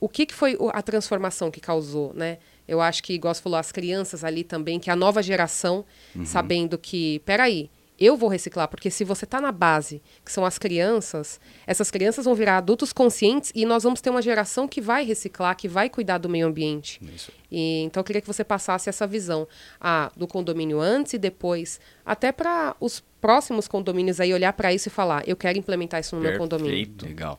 o 0.00 0.08
que, 0.08 0.26
que 0.26 0.34
foi 0.34 0.56
a 0.72 0.82
transformação 0.82 1.50
que 1.50 1.60
causou, 1.60 2.12
né? 2.14 2.38
Eu 2.66 2.80
acho 2.80 3.02
que, 3.02 3.12
igual 3.12 3.34
você 3.34 3.42
falou, 3.42 3.58
as 3.58 3.72
crianças 3.72 4.24
ali 4.24 4.44
também, 4.44 4.78
que 4.78 4.90
a 4.90 4.96
nova 4.96 5.22
geração, 5.22 5.84
sabendo 6.24 6.78
que, 6.78 7.18
peraí, 7.20 7.68
eu 8.00 8.16
vou 8.16 8.30
reciclar, 8.30 8.66
porque 8.66 8.90
se 8.90 9.04
você 9.04 9.26
está 9.26 9.40
na 9.40 9.52
base, 9.52 10.00
que 10.24 10.32
são 10.32 10.44
as 10.44 10.58
crianças, 10.58 11.38
essas 11.66 11.90
crianças 11.90 12.24
vão 12.24 12.34
virar 12.34 12.56
adultos 12.56 12.92
conscientes 12.92 13.52
e 13.54 13.66
nós 13.66 13.82
vamos 13.82 14.00
ter 14.00 14.08
uma 14.08 14.22
geração 14.22 14.66
que 14.66 14.80
vai 14.80 15.04
reciclar, 15.04 15.54
que 15.54 15.68
vai 15.68 15.90
cuidar 15.90 16.16
do 16.16 16.28
meio 16.28 16.46
ambiente. 16.46 16.98
Isso. 17.14 17.30
E, 17.50 17.82
então 17.82 18.00
eu 18.00 18.04
queria 18.04 18.22
que 18.22 18.26
você 18.26 18.42
passasse 18.42 18.88
essa 18.88 19.06
visão 19.06 19.46
ah, 19.78 20.10
do 20.16 20.26
condomínio 20.26 20.80
antes 20.80 21.12
e 21.12 21.18
depois, 21.18 21.78
até 22.04 22.32
para 22.32 22.74
os 22.80 23.04
próximos 23.20 23.68
condomínios 23.68 24.18
aí 24.18 24.32
olhar 24.32 24.52
para 24.54 24.72
isso 24.72 24.88
e 24.88 24.90
falar, 24.90 25.28
eu 25.28 25.36
quero 25.36 25.58
implementar 25.58 26.00
isso 26.00 26.16
no 26.16 26.22
meu 26.22 26.38
condomínio. 26.38 26.86
Perfeito. 26.86 27.04
Legal. 27.04 27.38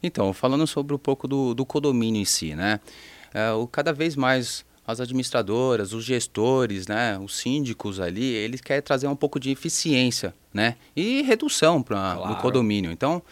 Então, 0.00 0.32
falando 0.32 0.66
sobre 0.66 0.94
um 0.94 0.98
pouco 0.98 1.26
do, 1.26 1.52
do 1.52 1.66
condomínio 1.66 2.20
em 2.20 2.24
si, 2.24 2.54
né? 2.54 2.78
O, 3.58 3.66
cada 3.66 3.92
vez 3.92 4.16
mais 4.16 4.64
as 4.86 5.00
administradoras, 5.00 5.92
os 5.92 6.04
gestores, 6.04 6.86
né, 6.86 7.18
os 7.18 7.36
síndicos 7.36 7.98
ali, 7.98 8.24
eles 8.24 8.60
querem 8.60 8.82
trazer 8.82 9.08
um 9.08 9.16
pouco 9.16 9.40
de 9.40 9.50
eficiência, 9.50 10.32
né, 10.54 10.76
e 10.94 11.22
redução 11.22 11.82
para 11.82 12.14
Claro. 12.16 12.32
o 12.32 12.36
condomínio. 12.36 12.90
Então, 12.92 13.22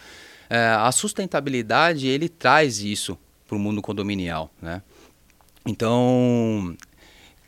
é, 0.49 0.57
a 0.77 0.91
sustentabilidade 0.91 2.07
ele 2.07 2.27
traz 2.29 2.79
isso 2.79 3.17
para 3.47 3.55
o 3.55 3.59
mundo 3.59 3.81
condominial, 3.81 4.51
né? 4.61 4.81
Então, 5.65 6.75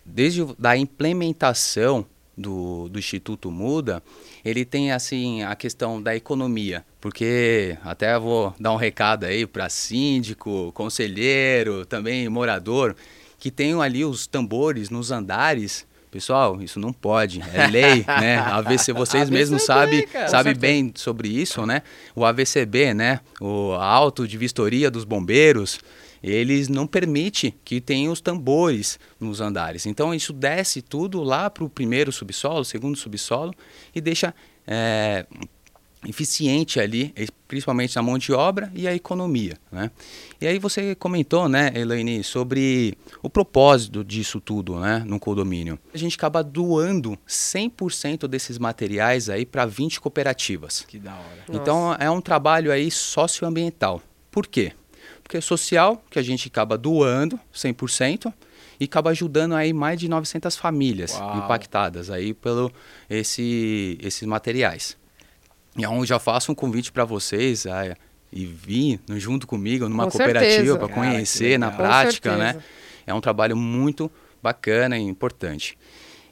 desde 0.05 0.43
da 0.57 0.75
implementação 0.75 2.05
do, 2.35 2.87
do 2.89 2.97
Instituto 2.99 3.51
Muda, 3.51 4.01
ele 4.45 4.63
tem 4.63 4.91
assim 4.91 5.43
a 5.43 5.55
questão 5.55 6.01
da 6.01 6.15
economia, 6.15 6.85
porque 7.01 7.77
até 7.83 8.17
vou 8.17 8.53
dar 8.59 8.71
um 8.71 8.75
recado 8.75 9.25
aí 9.25 9.45
para 9.45 9.69
síndico, 9.69 10.71
conselheiro, 10.73 11.85
também 11.85 12.29
morador, 12.29 12.95
que 13.37 13.51
tenham 13.51 13.81
ali 13.81 14.03
os 14.03 14.27
tambores 14.27 14.89
nos 14.89 15.11
andares. 15.11 15.85
Pessoal, 16.09 16.61
isso 16.61 16.79
não 16.79 16.93
pode, 16.93 17.41
é 17.53 17.67
lei, 17.67 18.05
né? 18.07 18.37
A 18.37 18.55
AVC, 18.57 18.93
vocês 18.93 19.29
mesmos 19.29 19.69
AVCB, 19.69 20.07
sabem 20.11 20.29
sabe 20.29 20.53
bem 20.53 20.91
sobre 20.95 21.27
isso, 21.27 21.65
né? 21.65 21.81
O 22.15 22.25
AVCB, 22.25 22.93
né? 22.93 23.19
O 23.41 23.73
a 23.73 23.85
auto 23.85 24.27
de 24.27 24.37
vistoria 24.37 24.89
dos 24.89 25.03
bombeiros, 25.03 25.79
eles 26.23 26.69
não 26.69 26.87
permite 26.87 27.53
que 27.63 27.81
tenha 27.81 28.09
os 28.09 28.21
tambores 28.21 28.99
nos 29.19 29.41
andares. 29.41 29.85
Então 29.85 30.13
isso 30.13 30.33
desce 30.33 30.81
tudo 30.81 31.21
lá 31.21 31.49
para 31.49 31.63
o 31.63 31.69
primeiro 31.69 32.11
subsolo, 32.11 32.63
segundo 32.63 32.97
subsolo 32.97 33.53
e 33.93 34.01
deixa 34.01 34.33
é, 34.65 35.25
eficiente 36.05 36.79
ali, 36.79 37.13
principalmente 37.47 37.95
na 37.95 38.01
mão 38.01 38.17
de 38.17 38.31
obra 38.31 38.71
e 38.75 38.87
a 38.87 38.93
economia, 38.93 39.57
né? 39.71 39.89
E 40.39 40.45
aí 40.45 40.59
você 40.59 40.93
comentou, 40.93 41.49
né, 41.49 41.71
Elaine, 41.73 42.23
sobre 42.23 42.95
o 43.21 43.29
propósito 43.29 44.03
disso 44.03 44.39
tudo, 44.39 44.79
né, 44.79 45.03
no 45.05 45.19
condomínio. 45.19 45.79
A 45.93 45.97
gente 45.97 46.15
acaba 46.15 46.43
doando 46.43 47.17
100% 47.27 48.27
desses 48.27 48.59
materiais 48.59 49.29
aí 49.29 49.45
para 49.45 49.65
20 49.65 49.99
cooperativas. 49.99 50.85
Que 50.87 50.99
da 50.99 51.13
hora. 51.13 51.43
Nossa. 51.47 51.61
Então 51.61 51.95
é 51.99 52.09
um 52.11 52.21
trabalho 52.21 52.71
aí 52.71 52.91
socioambiental. 52.91 54.01
Por 54.29 54.45
quê? 54.45 54.73
Porque 55.23 55.37
é 55.37 55.41
social, 55.41 56.01
que 56.09 56.19
a 56.19 56.21
gente 56.21 56.47
acaba 56.47 56.77
doando 56.77 57.39
100%, 57.53 58.31
e 58.79 58.85
acaba 58.85 59.09
ajudando 59.09 59.55
aí 59.55 59.73
mais 59.73 59.99
de 59.99 60.07
900 60.07 60.55
famílias 60.55 61.13
Uau. 61.15 61.39
impactadas 61.39 62.09
aí 62.09 62.33
pelo 62.33 62.71
esse, 63.09 63.97
esses 64.01 64.27
materiais. 64.27 64.95
E 65.77 65.83
eu 65.83 66.05
já 66.05 66.19
faço 66.19 66.51
um 66.51 66.55
convite 66.55 66.91
para 66.91 67.05
vocês 67.05 67.67
a, 67.67 67.95
e 68.31 68.45
vir 68.45 68.99
junto 69.15 69.45
comigo 69.45 69.87
numa 69.87 70.05
Com 70.05 70.11
cooperativa 70.11 70.77
para 70.77 70.87
Cara, 70.87 71.01
conhecer 71.01 71.57
na 71.57 71.67
legal. 71.67 71.77
Com 71.77 71.83
prática, 71.87 72.37
né? 72.37 72.63
É 73.05 73.13
um 73.13 73.21
trabalho 73.21 73.55
muito 73.55 74.11
bacana 74.41 74.97
e 74.97 75.01
importante. 75.01 75.77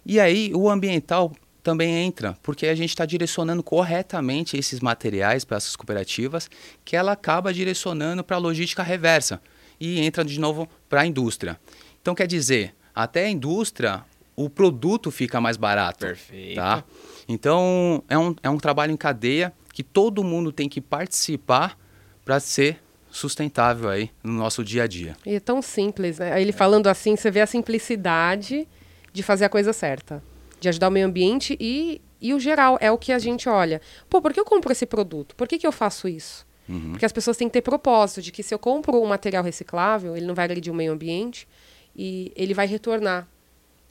E 0.05 0.19
aí 0.19 0.51
o 0.53 0.69
ambiental 0.69 1.31
também 1.63 2.05
entra, 2.05 2.37
porque 2.43 2.67
a 2.67 2.75
gente 2.75 2.89
está 2.89 3.05
direcionando 3.05 3.63
corretamente 3.63 4.55
esses 4.55 4.79
materiais 4.79 5.43
para 5.43 5.57
essas 5.57 5.75
cooperativas, 5.75 6.49
que 6.83 6.95
ela 6.95 7.13
acaba 7.13 7.53
direcionando 7.53 8.23
para 8.23 8.35
a 8.35 8.39
logística 8.39 8.83
reversa 8.83 9.41
e 9.79 9.99
entra 9.99 10.23
de 10.23 10.39
novo 10.39 10.69
para 10.87 11.01
a 11.01 11.05
indústria. 11.07 11.59
Então 12.01 12.13
quer 12.13 12.27
dizer, 12.27 12.75
até 12.93 13.25
a 13.25 13.29
indústria 13.29 14.03
o 14.35 14.49
produto 14.49 15.09
fica 15.09 15.41
mais 15.41 15.57
barato. 15.57 16.05
Perfeito. 16.05 16.55
Tá? 16.55 16.83
Então 17.27 18.03
é 18.07 18.17
um, 18.17 18.35
é 18.43 18.49
um 18.49 18.57
trabalho 18.57 18.91
em 18.91 18.97
cadeia 18.97 19.53
que 19.73 19.83
todo 19.83 20.23
mundo 20.23 20.51
tem 20.51 20.69
que 20.69 20.79
participar 20.79 21.77
para 22.23 22.39
ser 22.39 22.81
sustentável 23.09 23.89
aí 23.89 24.11
no 24.23 24.33
nosso 24.33 24.63
dia 24.63 24.83
a 24.83 24.87
dia. 24.87 25.15
E 25.25 25.35
é 25.35 25.39
tão 25.39 25.61
simples, 25.61 26.19
né? 26.19 26.41
Ele 26.41 26.51
falando 26.51 26.87
assim, 26.87 27.15
você 27.15 27.31
vê 27.31 27.41
a 27.41 27.47
simplicidade 27.47 28.67
de 29.13 29.23
fazer 29.23 29.45
a 29.45 29.49
coisa 29.49 29.71
certa. 29.71 30.21
De 30.59 30.69
ajudar 30.69 30.89
o 30.89 30.91
meio 30.91 31.05
ambiente 31.05 31.57
e, 31.59 32.01
e 32.21 32.33
o 32.33 32.39
geral. 32.39 32.77
É 32.81 32.91
o 32.91 32.97
que 32.97 33.11
a 33.11 33.19
gente 33.19 33.47
olha. 33.47 33.81
Pô, 34.09 34.21
por 34.21 34.33
que 34.33 34.39
eu 34.39 34.45
compro 34.45 34.71
esse 34.71 34.85
produto? 34.85 35.35
Por 35.35 35.47
que, 35.47 35.57
que 35.57 35.67
eu 35.67 35.71
faço 35.71 36.07
isso? 36.07 36.45
Porque 36.91 37.05
as 37.05 37.11
pessoas 37.11 37.37
têm 37.37 37.47
que 37.47 37.53
ter 37.53 37.61
propósito 37.61 38.21
de 38.21 38.31
que 38.31 38.41
se 38.41 38.53
eu 38.53 38.59
compro 38.59 38.99
um 39.01 39.05
material 39.05 39.43
reciclável, 39.43 40.17
ele 40.17 40.25
não 40.25 40.33
vai 40.33 40.45
agredir 40.45 40.73
o 40.73 40.75
meio 40.75 40.91
ambiente 40.91 41.47
e 41.95 42.31
ele 42.35 42.53
vai 42.53 42.65
retornar. 42.65 43.27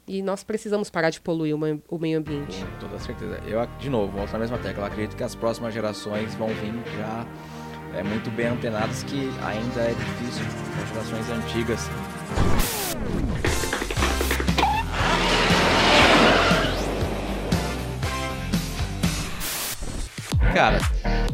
E 0.06 0.22
nós 0.22 0.44
precisamos 0.44 0.90
parar 0.90 1.08
de 1.10 1.20
poluir 1.20 1.54
o 1.54 1.58
meio- 1.58 2.18
ambiente. 2.18 2.62
Com 2.62 2.78
toda 2.88 2.98
certeza. 2.98 3.40
Eu, 3.46 3.66
de 3.78 3.88
novo, 3.88 4.12
volto 4.12 4.32
na 4.32 4.38
mesma 4.38 4.58
tecla. 4.58 4.82
Eu 4.82 4.86
acredito 4.86 5.16
que 5.16 5.22
as 5.24 5.34
próximas 5.34 5.72
gerações 5.72 6.34
vão 6.34 6.48
vir 6.48 6.74
já 6.98 7.26
é, 7.98 8.02
muito 8.02 8.30
bem 8.30 8.46
antenadas, 8.48 9.02
que 9.04 9.30
ainda 9.42 9.80
é 9.80 9.94
difícil 9.94 10.44
com 10.44 10.86
gerações 10.94 11.30
antigas. 11.30 11.88
Cara, 20.54 20.78
é, 21.02 21.26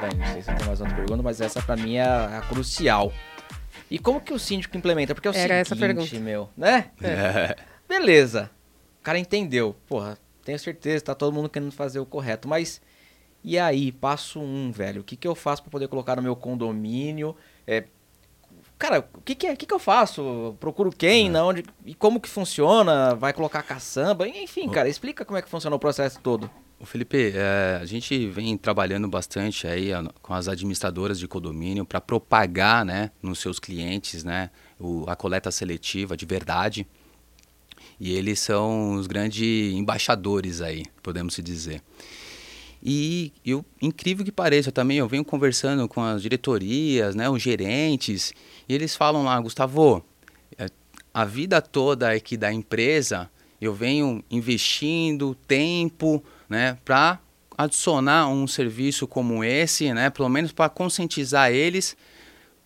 bem, 0.00 0.18
não 0.18 0.26
sei 0.32 0.42
se 0.42 0.54
tem 0.54 0.66
mais 0.66 0.80
outra 0.80 0.94
pergunta, 0.96 1.22
mas 1.22 1.40
essa 1.40 1.60
pra 1.60 1.76
mim 1.76 1.96
é 1.96 2.02
a, 2.02 2.38
a 2.38 2.40
crucial. 2.42 3.12
E 3.90 3.98
como 3.98 4.20
que 4.20 4.32
o 4.32 4.38
síndico 4.38 4.76
implementa? 4.76 5.14
Porque 5.14 5.28
é 5.28 5.30
o 5.30 5.34
Era 5.34 5.54
essa 5.56 5.74
seguinte, 5.74 5.94
pergunta. 6.10 6.20
meu, 6.20 6.48
né? 6.56 6.90
Beleza. 7.90 8.48
O 9.00 9.02
cara 9.02 9.18
entendeu. 9.18 9.74
Porra, 9.88 10.16
tenho 10.44 10.58
certeza, 10.60 11.04
tá 11.06 11.14
todo 11.14 11.34
mundo 11.34 11.48
querendo 11.48 11.72
fazer 11.72 11.98
o 11.98 12.06
correto. 12.06 12.46
Mas 12.46 12.80
e 13.42 13.58
aí, 13.58 13.90
passo 13.90 14.38
um, 14.40 14.70
velho? 14.70 15.00
O 15.00 15.04
que, 15.04 15.16
que 15.16 15.26
eu 15.26 15.34
faço 15.34 15.60
pra 15.62 15.72
poder 15.72 15.88
colocar 15.88 16.14
no 16.14 16.22
meu 16.22 16.36
condomínio? 16.36 17.34
É, 17.66 17.84
cara, 18.78 19.00
o 19.14 19.20
que, 19.22 19.34
que, 19.34 19.46
é, 19.48 19.54
o 19.54 19.56
que, 19.56 19.66
que 19.66 19.74
eu 19.74 19.78
faço? 19.80 20.56
Procuro 20.60 20.90
quem? 20.92 21.28
Na 21.28 21.44
onde, 21.44 21.64
e 21.84 21.92
como 21.92 22.20
que 22.20 22.28
funciona? 22.28 23.14
Vai 23.16 23.32
colocar 23.32 23.60
caçamba? 23.64 24.28
Enfim, 24.28 24.68
cara, 24.68 24.88
explica 24.88 25.24
como 25.24 25.36
é 25.38 25.42
que 25.42 25.48
funciona 25.50 25.74
o 25.74 25.78
processo 25.80 26.20
todo. 26.20 26.48
O 26.78 26.86
Felipe, 26.86 27.32
é, 27.34 27.78
a 27.82 27.84
gente 27.84 28.26
vem 28.28 28.56
trabalhando 28.56 29.06
bastante 29.08 29.66
aí 29.66 29.90
com 30.22 30.32
as 30.32 30.46
administradoras 30.48 31.18
de 31.18 31.26
condomínio 31.28 31.84
para 31.84 32.00
propagar, 32.00 32.84
né, 32.86 33.10
nos 33.20 33.38
seus 33.40 33.58
clientes, 33.58 34.24
né, 34.24 34.48
o- 34.78 35.04
a 35.06 35.14
coleta 35.16 35.50
seletiva 35.50 36.16
de 36.16 36.24
verdade. 36.24 36.86
E 38.00 38.14
eles 38.14 38.40
são 38.40 38.94
os 38.94 39.06
grandes 39.06 39.74
embaixadores 39.74 40.62
aí, 40.62 40.84
podemos 41.02 41.34
se 41.34 41.42
dizer. 41.42 41.82
E 42.82 43.30
eu, 43.44 43.62
incrível 43.82 44.24
que 44.24 44.32
pareça, 44.32 44.72
também 44.72 44.96
eu 44.96 45.06
venho 45.06 45.22
conversando 45.22 45.86
com 45.86 46.00
as 46.00 46.22
diretorias, 46.22 47.14
né, 47.14 47.28
os 47.28 47.42
gerentes, 47.42 48.32
e 48.66 48.74
eles 48.74 48.96
falam 48.96 49.22
lá, 49.24 49.38
Gustavo, 49.38 50.02
é, 50.56 50.66
a 51.12 51.26
vida 51.26 51.60
toda 51.60 52.10
aqui 52.10 52.38
da 52.38 52.50
empresa, 52.50 53.30
eu 53.60 53.74
venho 53.74 54.24
investindo 54.30 55.36
tempo, 55.46 56.24
né, 56.48 56.78
para 56.86 57.20
adicionar 57.58 58.28
um 58.28 58.46
serviço 58.46 59.06
como 59.06 59.44
esse, 59.44 59.92
né, 59.92 60.08
pelo 60.08 60.30
menos 60.30 60.50
para 60.50 60.70
conscientizar 60.70 61.52
eles, 61.52 61.94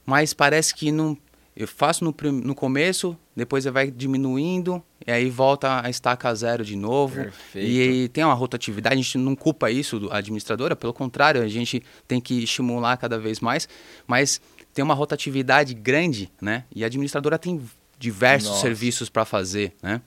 mas 0.07 0.33
parece 0.33 0.73
que 0.73 0.93
não 0.93 1.19
eu 1.57 1.69
faço 1.69 2.05
no, 2.05 2.15
no 2.33 2.55
começo, 2.55 3.17
depois 3.35 3.65
vai 3.65 3.89
diminuindo, 3.89 4.83
e 5.07 5.13
aí 5.13 5.29
volta 5.29 5.85
a 5.85 5.91
estaca 5.91 6.35
zero 6.35 6.65
de 6.65 6.77
novo. 6.77 7.17
Perfeito. 7.17 7.69
E 7.69 8.09
tem 8.09 8.25
uma 8.25 8.35
rotatividade, 8.35 8.95
a 8.95 9.03
gente 9.03 9.19
não 9.19 9.37
culpa 9.37 9.71
isso 9.71 10.09
a 10.11 10.19
administradora, 10.19 10.75
pelo 10.75 10.93
contrário, 10.93 11.43
a 11.43 11.49
gente 11.49 11.83
tem 12.09 12.21
que 12.21 12.43
estimular 12.43 12.97
cada 12.97 13.19
vez 13.19 13.41
mais, 13.41 13.69
mas 14.07 14.41
tem 14.73 14.85
uma 14.85 14.95
rotatividade 14.95 15.75
grande, 15.75 16.31
né? 16.41 16.65
E 16.75 16.83
a 16.83 16.87
administradora 16.87 17.39
tem 17.39 17.61
diversos 17.99 18.51
Nossa. 18.51 18.63
serviços 18.63 19.09
para 19.09 19.25
fazer, 19.25 19.73
né? 19.83 20.01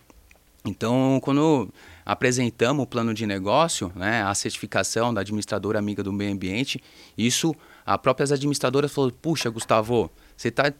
Então, 0.66 1.20
quando 1.22 1.70
apresentamos 2.06 2.84
o 2.84 2.88
plano 2.88 3.14
de 3.14 3.26
negócio, 3.26 3.92
né, 3.96 4.22
a 4.24 4.34
certificação 4.34 5.14
da 5.14 5.22
administradora 5.22 5.80
amiga 5.80 6.04
do 6.04 6.12
meio 6.12 6.34
ambiente, 6.34 6.82
isso, 7.18 7.56
a 7.86 7.98
próprias 7.98 8.32
administradoras 8.32 8.92
falou, 8.92 9.12
puxa, 9.12 9.50
Gustavo, 9.50 10.12
você 10.36 10.50
está 10.50 10.74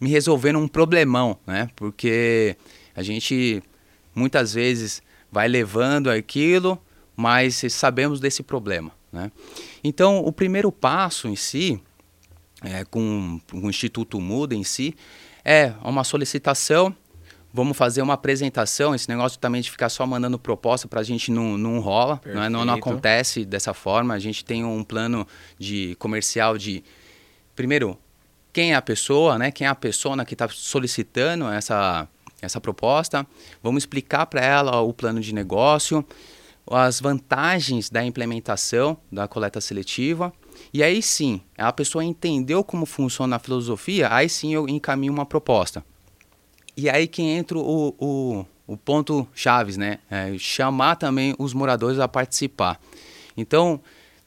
me 0.00 0.08
resolvendo 0.08 0.58
um 0.58 0.68
problemão, 0.68 1.38
né? 1.46 1.68
Porque 1.76 2.56
a 2.98 3.02
gente 3.04 3.62
muitas 4.12 4.52
vezes 4.54 5.00
vai 5.30 5.46
levando 5.46 6.10
aquilo, 6.10 6.76
mas 7.14 7.62
sabemos 7.70 8.18
desse 8.18 8.42
problema, 8.42 8.90
né? 9.12 9.30
Então, 9.84 10.18
o 10.18 10.32
primeiro 10.32 10.72
passo 10.72 11.28
em 11.28 11.36
si, 11.36 11.80
é, 12.60 12.84
com, 12.84 13.40
com 13.48 13.60
o 13.60 13.70
Instituto 13.70 14.20
Muda 14.20 14.52
em 14.52 14.64
si, 14.64 14.96
é 15.44 15.74
uma 15.84 16.02
solicitação. 16.02 16.92
Vamos 17.54 17.76
fazer 17.76 18.02
uma 18.02 18.14
apresentação. 18.14 18.96
Esse 18.96 19.08
negócio 19.08 19.38
também 19.38 19.62
de 19.62 19.70
ficar 19.70 19.90
só 19.90 20.04
mandando 20.04 20.36
proposta 20.36 20.88
para 20.88 20.98
a 20.98 21.04
gente 21.04 21.30
não, 21.30 21.56
não 21.56 21.78
rola, 21.78 22.20
não, 22.26 22.42
é? 22.42 22.48
não, 22.48 22.64
não 22.64 22.74
acontece 22.74 23.44
dessa 23.44 23.72
forma. 23.72 24.12
A 24.12 24.18
gente 24.18 24.44
tem 24.44 24.64
um 24.64 24.82
plano 24.82 25.24
de 25.56 25.94
comercial 26.00 26.58
de 26.58 26.82
primeiro 27.54 27.96
quem 28.52 28.72
é 28.72 28.74
a 28.74 28.82
pessoa, 28.82 29.38
né? 29.38 29.52
Quem 29.52 29.68
é 29.68 29.70
a 29.70 29.74
pessoa 29.74 30.24
que 30.24 30.34
está 30.34 30.48
solicitando 30.48 31.46
essa 31.46 32.08
essa 32.40 32.60
proposta. 32.60 33.26
Vamos 33.62 33.82
explicar 33.82 34.26
para 34.26 34.44
ela 34.44 34.80
o 34.80 34.92
plano 34.92 35.20
de 35.20 35.34
negócio, 35.34 36.04
as 36.70 37.00
vantagens 37.00 37.88
da 37.88 38.04
implementação 38.04 38.96
da 39.10 39.26
coleta 39.26 39.60
seletiva. 39.60 40.32
E 40.72 40.82
aí 40.82 41.02
sim, 41.02 41.40
a 41.56 41.72
pessoa 41.72 42.04
entendeu 42.04 42.62
como 42.62 42.84
funciona 42.84 43.36
a 43.36 43.38
filosofia, 43.38 44.12
aí 44.12 44.28
sim 44.28 44.52
eu 44.52 44.68
encaminho 44.68 45.12
uma 45.12 45.24
proposta. 45.24 45.84
E 46.76 46.88
aí 46.88 47.08
que 47.08 47.22
entra 47.22 47.58
o, 47.58 47.94
o, 47.98 48.46
o 48.66 48.76
ponto 48.76 49.26
chaves, 49.34 49.76
né? 49.76 49.98
É 50.10 50.36
chamar 50.38 50.96
também 50.96 51.34
os 51.38 51.52
moradores 51.52 51.98
a 51.98 52.06
participar. 52.06 52.80
Então, 53.36 53.80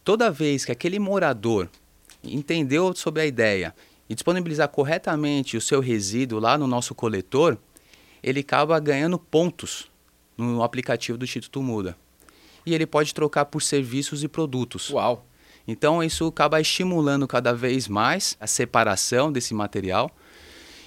toda 0.04 0.32
vez 0.32 0.66
que 0.66 0.72
aquele 0.72 1.00
morador 1.00 1.70
entendeu 2.24 2.94
sobre 2.96 3.22
a 3.22 3.26
ideia 3.26 3.74
e 4.10 4.14
disponibilizar 4.14 4.68
corretamente 4.68 5.56
o 5.56 5.62
seu 5.62 5.80
resíduo 5.80 6.40
lá 6.40 6.58
no 6.58 6.68
nosso 6.68 6.94
coletor, 6.94 7.58
ele 8.24 8.42
acaba 8.42 8.80
ganhando 8.80 9.18
pontos 9.18 9.90
no 10.38 10.64
aplicativo 10.64 11.18
do 11.18 11.26
Instituto 11.26 11.62
Muda. 11.62 11.96
E 12.66 12.74
ele 12.74 12.86
pode 12.86 13.14
trocar 13.14 13.46
por 13.46 13.62
serviços 13.62 14.24
e 14.24 14.28
produtos. 14.28 14.90
Uau. 14.90 15.26
Então 15.68 16.04
isso 16.04 16.28
acaba 16.28 16.60
estimulando 16.60 17.28
cada 17.28 17.54
vez 17.54 17.88
mais 17.88 18.36
a 18.40 18.48
separação 18.48 19.32
desse 19.32 19.54
material. 19.54 20.12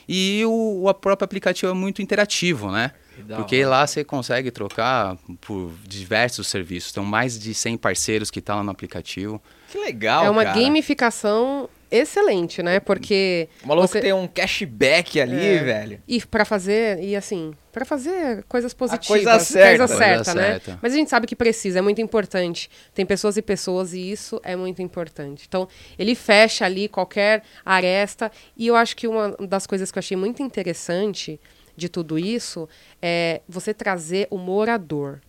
E 0.09 0.43
o, 0.45 0.87
o 0.87 0.95
próprio 0.95 1.25
aplicativo 1.25 1.73
é 1.73 1.75
muito 1.75 2.03
interativo, 2.03 2.71
né? 2.71 2.93
Porque 3.37 3.65
lá 3.65 3.87
você 3.87 4.05
consegue 4.05 4.51
trocar 4.51 5.17
por 5.41 5.73
diversos 5.87 6.49
serviços. 6.49 6.93
Tem 6.93 7.03
mais 7.03 7.39
de 7.39 7.55
100 7.55 7.77
parceiros 7.79 8.31
que 8.31 8.41
estão 8.41 8.57
lá 8.57 8.65
no 8.65 8.71
aplicativo. 8.71 9.41
Que 9.71 9.79
legal, 9.79 10.25
é 10.25 10.31
uma 10.31 10.45
cara. 10.45 10.61
gamificação 10.61 11.69
excelente, 11.91 12.63
né? 12.63 12.81
Porque 12.81 13.49
O 13.63 13.69
maluco 13.69 13.87
você- 13.89 14.01
tem 14.01 14.13
um 14.13 14.27
cashback 14.27 15.21
ali, 15.21 15.35
É. 15.45 15.63
velho. 15.63 16.03
E 16.07 16.21
para 16.25 16.45
fazer, 16.45 17.03
e 17.03 17.15
assim, 17.17 17.55
para 17.73 17.85
fazer 17.85 18.45
coisas 18.45 18.73
positivas. 18.75 19.07
coisa 19.07 19.39
certa. 19.41 19.79
Coisa 19.79 19.97
certa, 19.97 20.15
Coisa 20.25 20.35
né? 20.35 20.47
certa. 20.53 20.79
Mas 20.83 20.93
a 20.93 20.97
gente 20.97 21.11
sabe 21.11 21.27
que 21.27 21.35
precisa, 21.37 21.79
é 21.79 21.83
muito 21.83 22.01
importante. 22.01 22.71
Tem 22.95 23.05
pessoas 23.05 23.37
e 23.37 23.43
pessoas 23.43 23.93
e 23.93 24.11
isso 24.11 24.41
é 24.45 24.55
muito 24.57 24.81
importante. 24.83 25.45
Então, 25.49 25.69
ele 25.99 26.15
fecha 26.15 26.65
ali 26.65 26.89
qualquer 26.89 27.43
aresta. 27.65 28.31
E 28.57 28.67
eu 28.67 28.77
acho 28.77 28.97
que 28.97 29.07
uma 29.09 29.31
das 29.41 29.67
coisas 29.67 29.91
que 29.91 29.99
eu 29.99 30.01
achei 30.01 30.17
muito 30.17 30.43
interessante 30.43 31.41
de 31.77 31.89
tudo 31.89 32.17
isso 32.19 32.69
é 33.03 33.41
você 33.49 33.75
trazer 33.75 34.29
o 34.31 34.39
morador. 34.39 35.21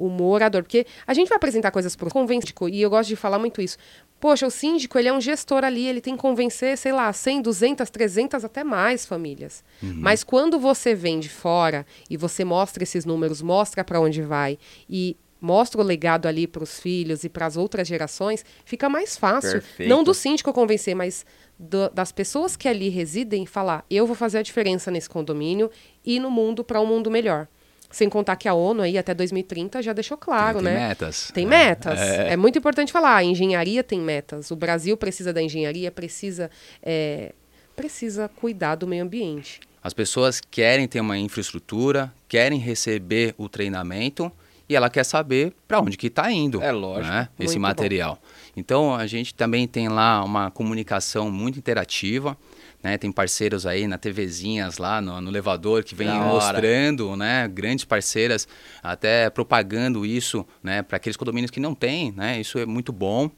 O 0.00 0.08
morador. 0.08 0.62
Porque 0.62 0.86
a 1.06 1.12
gente 1.12 1.28
vai 1.28 1.36
apresentar 1.36 1.70
coisas 1.70 1.94
para 1.94 2.08
o 2.08 2.10
convêncio, 2.10 2.54
e 2.70 2.80
eu 2.80 2.88
gosto 2.88 3.08
de 3.08 3.16
falar 3.16 3.38
muito 3.38 3.60
isso. 3.60 3.76
Poxa, 4.18 4.46
o 4.46 4.50
síndico, 4.50 4.98
ele 4.98 5.08
é 5.08 5.12
um 5.12 5.20
gestor 5.20 5.64
ali, 5.64 5.86
ele 5.86 6.00
tem 6.00 6.14
que 6.14 6.20
convencer, 6.20 6.76
sei 6.76 6.92
lá, 6.92 7.12
100, 7.12 7.42
200, 7.42 7.90
300, 7.90 8.44
até 8.44 8.64
mais 8.64 9.04
famílias. 9.04 9.62
Uhum. 9.82 9.94
Mas 9.96 10.24
quando 10.24 10.58
você 10.58 10.94
vem 10.94 11.20
de 11.20 11.28
fora 11.28 11.86
e 12.08 12.16
você 12.16 12.44
mostra 12.44 12.82
esses 12.82 13.04
números, 13.04 13.42
mostra 13.42 13.84
para 13.84 14.00
onde 14.00 14.22
vai 14.22 14.58
e 14.88 15.16
mostra 15.40 15.80
o 15.80 15.84
legado 15.84 16.26
ali 16.26 16.46
para 16.46 16.62
os 16.62 16.78
filhos 16.78 17.24
e 17.24 17.28
para 17.28 17.46
as 17.46 17.56
outras 17.56 17.88
gerações, 17.88 18.44
fica 18.64 18.88
mais 18.88 19.16
fácil. 19.16 19.52
Perfeito. 19.52 19.88
Não 19.88 20.04
do 20.04 20.12
síndico 20.12 20.52
convencer, 20.52 20.94
mas 20.94 21.24
do, 21.58 21.88
das 21.90 22.12
pessoas 22.12 22.56
que 22.56 22.68
ali 22.68 22.88
residem 22.88 23.46
falar: 23.46 23.84
eu 23.90 24.06
vou 24.06 24.16
fazer 24.16 24.38
a 24.38 24.42
diferença 24.42 24.90
nesse 24.90 25.08
condomínio 25.08 25.70
e 26.04 26.20
no 26.20 26.30
mundo 26.30 26.62
para 26.62 26.80
um 26.80 26.86
mundo 26.86 27.10
melhor. 27.10 27.48
Sem 27.90 28.08
contar 28.08 28.36
que 28.36 28.48
a 28.48 28.54
ONU 28.54 28.82
aí 28.82 28.96
até 28.96 29.12
2030 29.12 29.82
já 29.82 29.92
deixou 29.92 30.16
claro, 30.16 30.58
tem, 30.58 30.64
né? 30.64 30.74
Tem 30.74 30.88
metas. 30.88 31.30
Tem 31.34 31.46
metas. 31.46 31.98
É. 31.98 32.32
é. 32.32 32.36
muito 32.36 32.56
importante 32.56 32.92
falar. 32.92 33.16
A 33.16 33.24
engenharia 33.24 33.82
tem 33.82 34.00
metas. 34.00 34.50
O 34.50 34.56
Brasil 34.56 34.96
precisa 34.96 35.32
da 35.32 35.42
engenharia, 35.42 35.90
precisa, 35.90 36.50
é, 36.82 37.32
precisa 37.74 38.28
cuidar 38.28 38.76
do 38.76 38.86
meio 38.86 39.02
ambiente. 39.02 39.60
As 39.82 39.92
pessoas 39.92 40.40
querem 40.40 40.86
ter 40.86 41.00
uma 41.00 41.18
infraestrutura, 41.18 42.12
querem 42.28 42.58
receber 42.58 43.34
o 43.36 43.48
treinamento 43.48 44.30
e 44.68 44.76
ela 44.76 44.88
quer 44.88 45.04
saber 45.04 45.52
para 45.66 45.80
onde 45.80 45.96
que 45.96 46.06
está 46.06 46.30
indo. 46.30 46.62
É 46.62 46.70
lógico. 46.70 47.12
Né, 47.12 47.28
esse 47.40 47.58
material. 47.58 48.14
Bom. 48.14 48.28
Então 48.56 48.94
a 48.94 49.04
gente 49.06 49.34
também 49.34 49.66
tem 49.66 49.88
lá 49.88 50.22
uma 50.22 50.48
comunicação 50.50 51.28
muito 51.28 51.58
interativa. 51.58 52.36
Né, 52.82 52.96
tem 52.96 53.12
parceiros 53.12 53.66
aí 53.66 53.86
na 53.86 53.98
TVzinhas 53.98 54.78
lá 54.78 55.02
no, 55.02 55.20
no 55.20 55.30
elevador 55.30 55.84
que 55.84 55.94
vem 55.94 56.08
mostrando, 56.08 57.14
né, 57.14 57.46
grandes 57.46 57.84
parceiras 57.84 58.48
até 58.82 59.28
propagando 59.28 60.06
isso, 60.06 60.46
né, 60.62 60.80
para 60.80 60.96
aqueles 60.96 61.14
condomínios 61.14 61.50
que 61.50 61.60
não 61.60 61.74
têm, 61.74 62.10
né, 62.12 62.40
isso 62.40 62.58
é 62.58 62.64
muito 62.64 62.90
bom. 62.90 63.30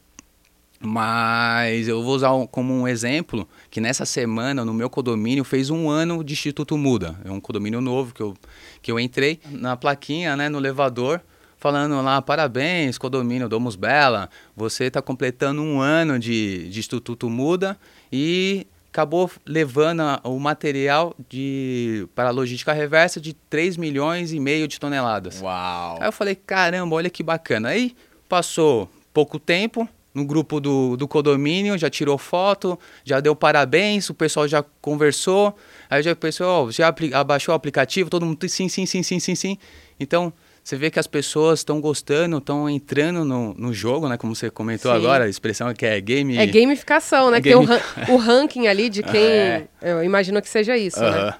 Mas 0.85 1.87
eu 1.87 2.03
vou 2.03 2.13
usar 2.13 2.33
um, 2.33 2.45
como 2.45 2.73
um 2.73 2.85
exemplo 2.85 3.47
que 3.71 3.79
nessa 3.79 4.05
semana 4.05 4.65
no 4.65 4.73
meu 4.73 4.89
condomínio 4.89 5.45
fez 5.45 5.69
um 5.69 5.89
ano 5.89 6.21
de 6.23 6.33
Instituto 6.33 6.77
Muda. 6.77 7.17
É 7.23 7.31
um 7.31 7.39
condomínio 7.39 7.79
novo 7.79 8.13
que 8.13 8.21
eu, 8.21 8.35
que 8.81 8.91
eu 8.91 8.99
entrei 8.99 9.39
na 9.49 9.77
plaquinha, 9.77 10.35
né, 10.35 10.49
no 10.49 10.57
elevador, 10.57 11.21
falando 11.57 12.01
lá, 12.01 12.21
parabéns, 12.21 12.97
condomínio 12.97 13.47
Domus 13.47 13.77
Bela, 13.77 14.29
você 14.53 14.85
está 14.85 15.01
completando 15.01 15.61
um 15.61 15.79
ano 15.79 16.19
de, 16.19 16.67
de 16.67 16.77
Instituto 16.77 17.29
Muda 17.29 17.79
e 18.11 18.67
acabou 18.93 19.29
levando 19.43 20.03
o 20.23 20.39
material 20.39 21.15
de, 21.27 22.07
para 22.13 22.29
a 22.29 22.31
logística 22.31 22.71
reversa 22.71 23.19
de 23.19 23.33
3 23.33 23.75
milhões 23.75 24.31
e 24.31 24.39
meio 24.39 24.67
de 24.67 24.79
toneladas. 24.79 25.41
Uau! 25.41 25.97
Aí 25.99 26.07
eu 26.07 26.11
falei, 26.11 26.35
caramba, 26.35 26.95
olha 26.95 27.09
que 27.09 27.23
bacana. 27.23 27.69
Aí 27.69 27.95
passou 28.29 28.87
pouco 29.11 29.39
tempo, 29.39 29.89
no 30.13 30.23
grupo 30.23 30.59
do, 30.59 30.95
do 30.95 31.07
condomínio, 31.07 31.75
já 31.75 31.89
tirou 31.89 32.19
foto, 32.19 32.77
já 33.03 33.19
deu 33.19 33.35
parabéns, 33.35 34.11
o 34.11 34.13
pessoal 34.13 34.47
já 34.47 34.63
conversou, 34.79 35.57
aí 35.89 36.03
já 36.03 36.11
o 36.11 36.15
pessoal 36.15 36.71
já 36.71 36.93
abaixou 37.13 37.51
o 37.51 37.55
aplicativo, 37.55 38.11
todo 38.11 38.23
mundo 38.23 38.47
sim, 38.47 38.69
sim, 38.69 38.85
sim, 38.85 39.01
sim, 39.01 39.19
sim, 39.19 39.33
sim. 39.33 39.57
Então, 39.99 40.31
você 40.63 40.77
vê 40.77 40.89
que 40.89 40.97
as 40.97 41.07
pessoas 41.07 41.59
estão 41.59 41.81
gostando, 41.81 42.37
estão 42.37 42.69
entrando 42.69 43.25
no, 43.25 43.53
no 43.53 43.73
jogo, 43.73 44.07
né? 44.07 44.15
Como 44.15 44.33
você 44.33 44.49
comentou 44.49 44.91
Sim. 44.91 44.97
agora, 44.97 45.25
a 45.25 45.29
expressão 45.29 45.67
é 45.67 45.73
que 45.73 45.85
é 45.85 45.99
game... 45.99 46.37
É 46.37 46.45
gamificação, 46.45 47.29
né? 47.29 47.37
É 47.37 47.41
game... 47.41 47.67
Tem 47.67 47.77
o, 48.07 48.13
o, 48.13 48.17
ranking 48.17 48.67
ali 48.67 48.89
de 48.89 49.03
quem... 49.03 49.21
É. 49.21 49.67
Eu 49.81 50.03
imagino 50.03 50.41
que 50.41 50.47
seja 50.47 50.77
isso, 50.77 50.99
uh 50.99 51.03
-huh. 51.03 51.25
né? 51.25 51.33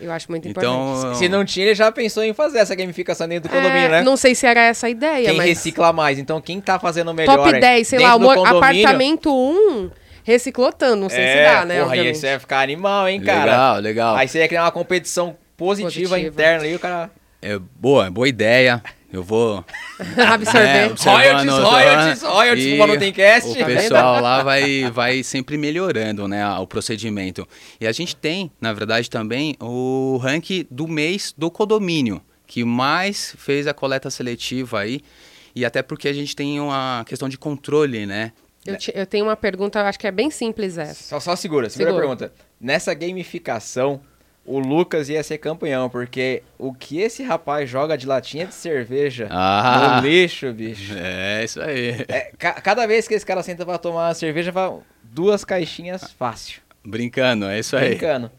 Eu 0.00 0.10
acho 0.10 0.30
muito 0.30 0.48
então, 0.48 0.94
importante. 0.94 1.18
Se 1.18 1.28
não 1.28 1.44
tinha, 1.44 1.66
ele 1.66 1.74
já 1.74 1.92
pensou 1.92 2.24
em 2.24 2.32
fazer 2.32 2.58
essa 2.58 2.74
gamificação 2.74 3.28
dentro 3.28 3.48
do 3.48 3.52
condomínio, 3.52 3.86
é, 3.86 3.88
né? 3.88 4.02
Não 4.02 4.16
sei 4.16 4.34
se 4.34 4.46
era 4.46 4.60
essa 4.60 4.86
a 4.86 4.90
ideia, 4.90 5.28
quem 5.28 5.36
mas... 5.36 5.46
recicla 5.46 5.92
mais. 5.92 6.18
Então, 6.18 6.40
quem 6.40 6.60
tá 6.60 6.78
fazendo 6.78 7.12
melhor 7.14 7.36
Top 7.36 7.52
10, 7.52 7.86
sei 7.86 7.98
lá, 8.00 8.16
o 8.16 8.30
apartamento 8.30 9.30
1 9.32 9.90
reciclou 10.24 10.72
tanto, 10.72 10.96
não 10.96 11.08
sei 11.08 11.22
é, 11.22 11.36
se 11.36 11.52
dá, 11.52 11.64
né? 11.64 11.80
Porra, 11.82 11.94
aí 11.94 12.14
você 12.14 12.26
ia 12.28 12.40
ficar 12.40 12.60
animal, 12.60 13.08
hein, 13.08 13.20
cara? 13.20 13.44
Legal, 13.44 13.78
legal. 13.80 14.16
Aí 14.16 14.26
você 14.26 14.38
ia 14.38 14.48
criar 14.48 14.64
uma 14.64 14.72
competição 14.72 15.36
positiva, 15.56 16.16
positiva. 16.16 16.18
interna 16.20 16.64
aí, 16.64 16.74
o 16.74 16.78
cara... 16.78 17.10
É 17.42 17.58
boa, 17.58 18.08
boa 18.08 18.28
ideia. 18.28 18.80
Eu 19.12 19.22
vou 19.22 19.62
absorver. 20.16 20.68
É, 20.68 20.86
royalties, 20.86 21.52
royalties, 21.52 22.22
royalties 22.22 22.78
pro 22.78 22.98
tem 22.98 23.12
cast. 23.12 23.50
O 23.50 23.66
pessoal 23.66 24.22
lá 24.22 24.42
vai, 24.42 24.90
vai 24.90 25.22
sempre 25.24 25.58
melhorando 25.58 26.26
né, 26.28 26.48
o 26.58 26.66
procedimento. 26.66 27.46
E 27.80 27.86
a 27.86 27.92
gente 27.92 28.16
tem, 28.16 28.50
na 28.60 28.72
verdade, 28.72 29.10
também 29.10 29.56
o 29.60 30.18
ranking 30.22 30.66
do 30.70 30.88
mês 30.88 31.34
do 31.36 31.50
condomínio, 31.50 32.22
que 32.46 32.64
mais 32.64 33.34
fez 33.36 33.66
a 33.66 33.74
coleta 33.74 34.08
seletiva 34.08 34.80
aí. 34.80 35.02
E 35.54 35.64
até 35.64 35.82
porque 35.82 36.08
a 36.08 36.12
gente 36.12 36.34
tem 36.34 36.58
uma 36.60 37.04
questão 37.06 37.28
de 37.28 37.36
controle, 37.36 38.06
né? 38.06 38.32
Eu, 38.64 38.76
te, 38.76 38.92
eu 38.94 39.04
tenho 39.04 39.26
uma 39.26 39.36
pergunta, 39.36 39.82
acho 39.82 39.98
que 39.98 40.06
é 40.06 40.12
bem 40.12 40.30
simples 40.30 40.78
essa. 40.78 41.02
Só, 41.02 41.20
só 41.20 41.36
segura, 41.36 41.68
segura, 41.68 41.90
segura 41.90 41.92
a 41.92 42.16
pergunta. 42.16 42.32
Nessa 42.60 42.94
gamificação, 42.94 44.00
o 44.44 44.58
Lucas 44.58 45.08
ia 45.08 45.22
ser 45.22 45.38
campeão, 45.38 45.88
porque 45.88 46.42
o 46.58 46.74
que 46.74 47.00
esse 47.00 47.22
rapaz 47.22 47.70
joga 47.70 47.96
de 47.96 48.06
latinha 48.06 48.46
de 48.46 48.54
cerveja 48.54 49.28
ah, 49.30 50.00
no 50.00 50.08
lixo, 50.08 50.52
bicho. 50.52 50.94
É, 50.96 51.44
isso 51.44 51.60
aí. 51.60 52.04
É, 52.08 52.32
ca 52.36 52.52
cada 52.54 52.86
vez 52.86 53.06
que 53.06 53.14
esse 53.14 53.24
cara 53.24 53.42
senta 53.42 53.64
pra 53.64 53.78
tomar 53.78 54.08
uma 54.08 54.14
cerveja, 54.14 54.50
vai 54.50 54.72
duas 55.02 55.44
caixinhas 55.44 56.12
fácil. 56.18 56.60
Brincando, 56.84 57.46
é 57.46 57.60
isso 57.60 57.76
aí. 57.76 57.90
Brincando. 57.90 58.30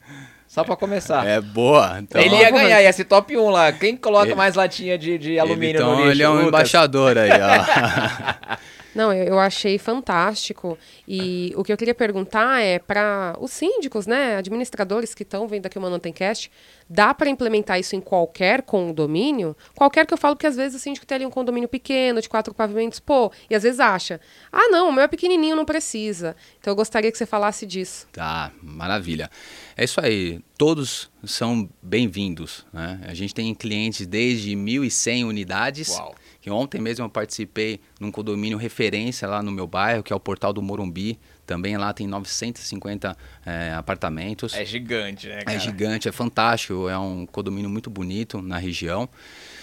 Só 0.47 0.63
pra 0.63 0.75
começar. 0.75 1.25
É 1.25 1.41
boa. 1.41 1.97
Então... 1.99 2.21
Ele 2.21 2.35
ia 2.35 2.51
ganhar, 2.51 2.81
ia 2.81 2.93
ser 2.93 3.05
top 3.05 3.35
1 3.35 3.49
lá. 3.49 3.71
Quem 3.71 3.97
coloca 3.97 4.27
ele... 4.27 4.35
mais 4.35 4.53
latinha 4.53 4.97
de, 4.99 5.17
de 5.17 5.39
alumínio 5.39 5.69
ele, 5.69 5.77
então, 5.77 5.89
no 5.91 5.95
lixo? 5.95 6.11
Ele 6.11 6.23
é 6.23 6.29
um 6.29 6.33
Lucas. 6.33 6.47
embaixador 6.47 7.17
aí, 7.17 7.31
ó. 7.31 8.57
Não, 8.95 9.11
eu, 9.11 9.25
eu, 9.25 9.39
achei 9.39 9.77
fantástico. 9.77 10.77
E 11.07 11.53
o 11.55 11.63
que 11.63 11.73
eu 11.73 11.77
queria 11.77 11.95
perguntar 11.95 12.61
é 12.61 12.79
para 12.79 13.35
os 13.39 13.51
síndicos, 13.51 14.05
né, 14.05 14.37
administradores 14.37 15.13
que 15.13 15.23
estão 15.23 15.47
vendo 15.47 15.65
aqui 15.65 15.77
o 15.77 15.81
Manotencast, 15.81 16.51
dá 16.89 17.13
para 17.13 17.29
implementar 17.29 17.79
isso 17.79 17.95
em 17.95 18.01
qualquer 18.01 18.61
condomínio? 18.61 19.55
Qualquer 19.75 20.05
que 20.05 20.13
eu 20.13 20.17
falo 20.17 20.35
que 20.35 20.45
às 20.45 20.55
vezes 20.55 20.79
o 20.79 20.83
síndico 20.83 21.05
tem 21.05 21.15
ali 21.15 21.25
um 21.25 21.31
condomínio 21.31 21.67
pequeno, 21.67 22.21
de 22.21 22.29
quatro 22.29 22.53
pavimentos, 22.53 22.99
pô, 22.99 23.31
e 23.49 23.55
às 23.55 23.63
vezes 23.63 23.79
acha, 23.79 24.21
ah, 24.51 24.67
não, 24.69 24.89
o 24.89 24.93
meu 24.93 25.03
é 25.03 25.07
pequenininho, 25.07 25.55
não 25.55 25.65
precisa. 25.65 26.35
Então 26.59 26.71
eu 26.71 26.75
gostaria 26.75 27.11
que 27.11 27.17
você 27.17 27.25
falasse 27.25 27.65
disso. 27.65 28.07
Tá, 28.11 28.51
maravilha. 28.61 29.29
É 29.75 29.83
isso 29.83 29.99
aí, 29.99 30.39
todos 30.57 31.11
são 31.23 31.67
bem-vindos. 31.81 32.65
Né? 32.71 33.01
A 33.07 33.13
gente 33.13 33.33
tem 33.33 33.53
clientes 33.55 34.05
desde 34.05 34.55
1.100 34.55 35.25
unidades. 35.25 35.89
Uau 35.89 36.15
que 36.43 36.51
ontem 36.51 36.81
mesmo 36.81 37.05
eu 37.05 37.09
participei 37.09 37.79
num 38.01 38.11
condomínio 38.11 38.57
referência 38.57 39.25
lá 39.25 39.41
no 39.41 39.49
meu 39.49 39.65
bairro, 39.65 40.03
que 40.03 40.11
é 40.11 40.15
o 40.15 40.19
Portal 40.19 40.51
do 40.51 40.61
Morumbi. 40.61 41.17
Também 41.47 41.77
lá 41.77 41.93
tem 41.93 42.05
950 42.05 43.15
é, 43.45 43.73
apartamentos. 43.73 44.53
É 44.53 44.65
gigante, 44.65 45.29
né? 45.29 45.41
Cara? 45.43 45.55
É 45.55 45.59
gigante, 45.61 46.09
é 46.09 46.11
fantástico. 46.11 46.89
É 46.89 46.99
um 46.99 47.25
condomínio 47.25 47.69
muito 47.69 47.89
bonito 47.89 48.41
na 48.41 48.57
região. 48.57 49.07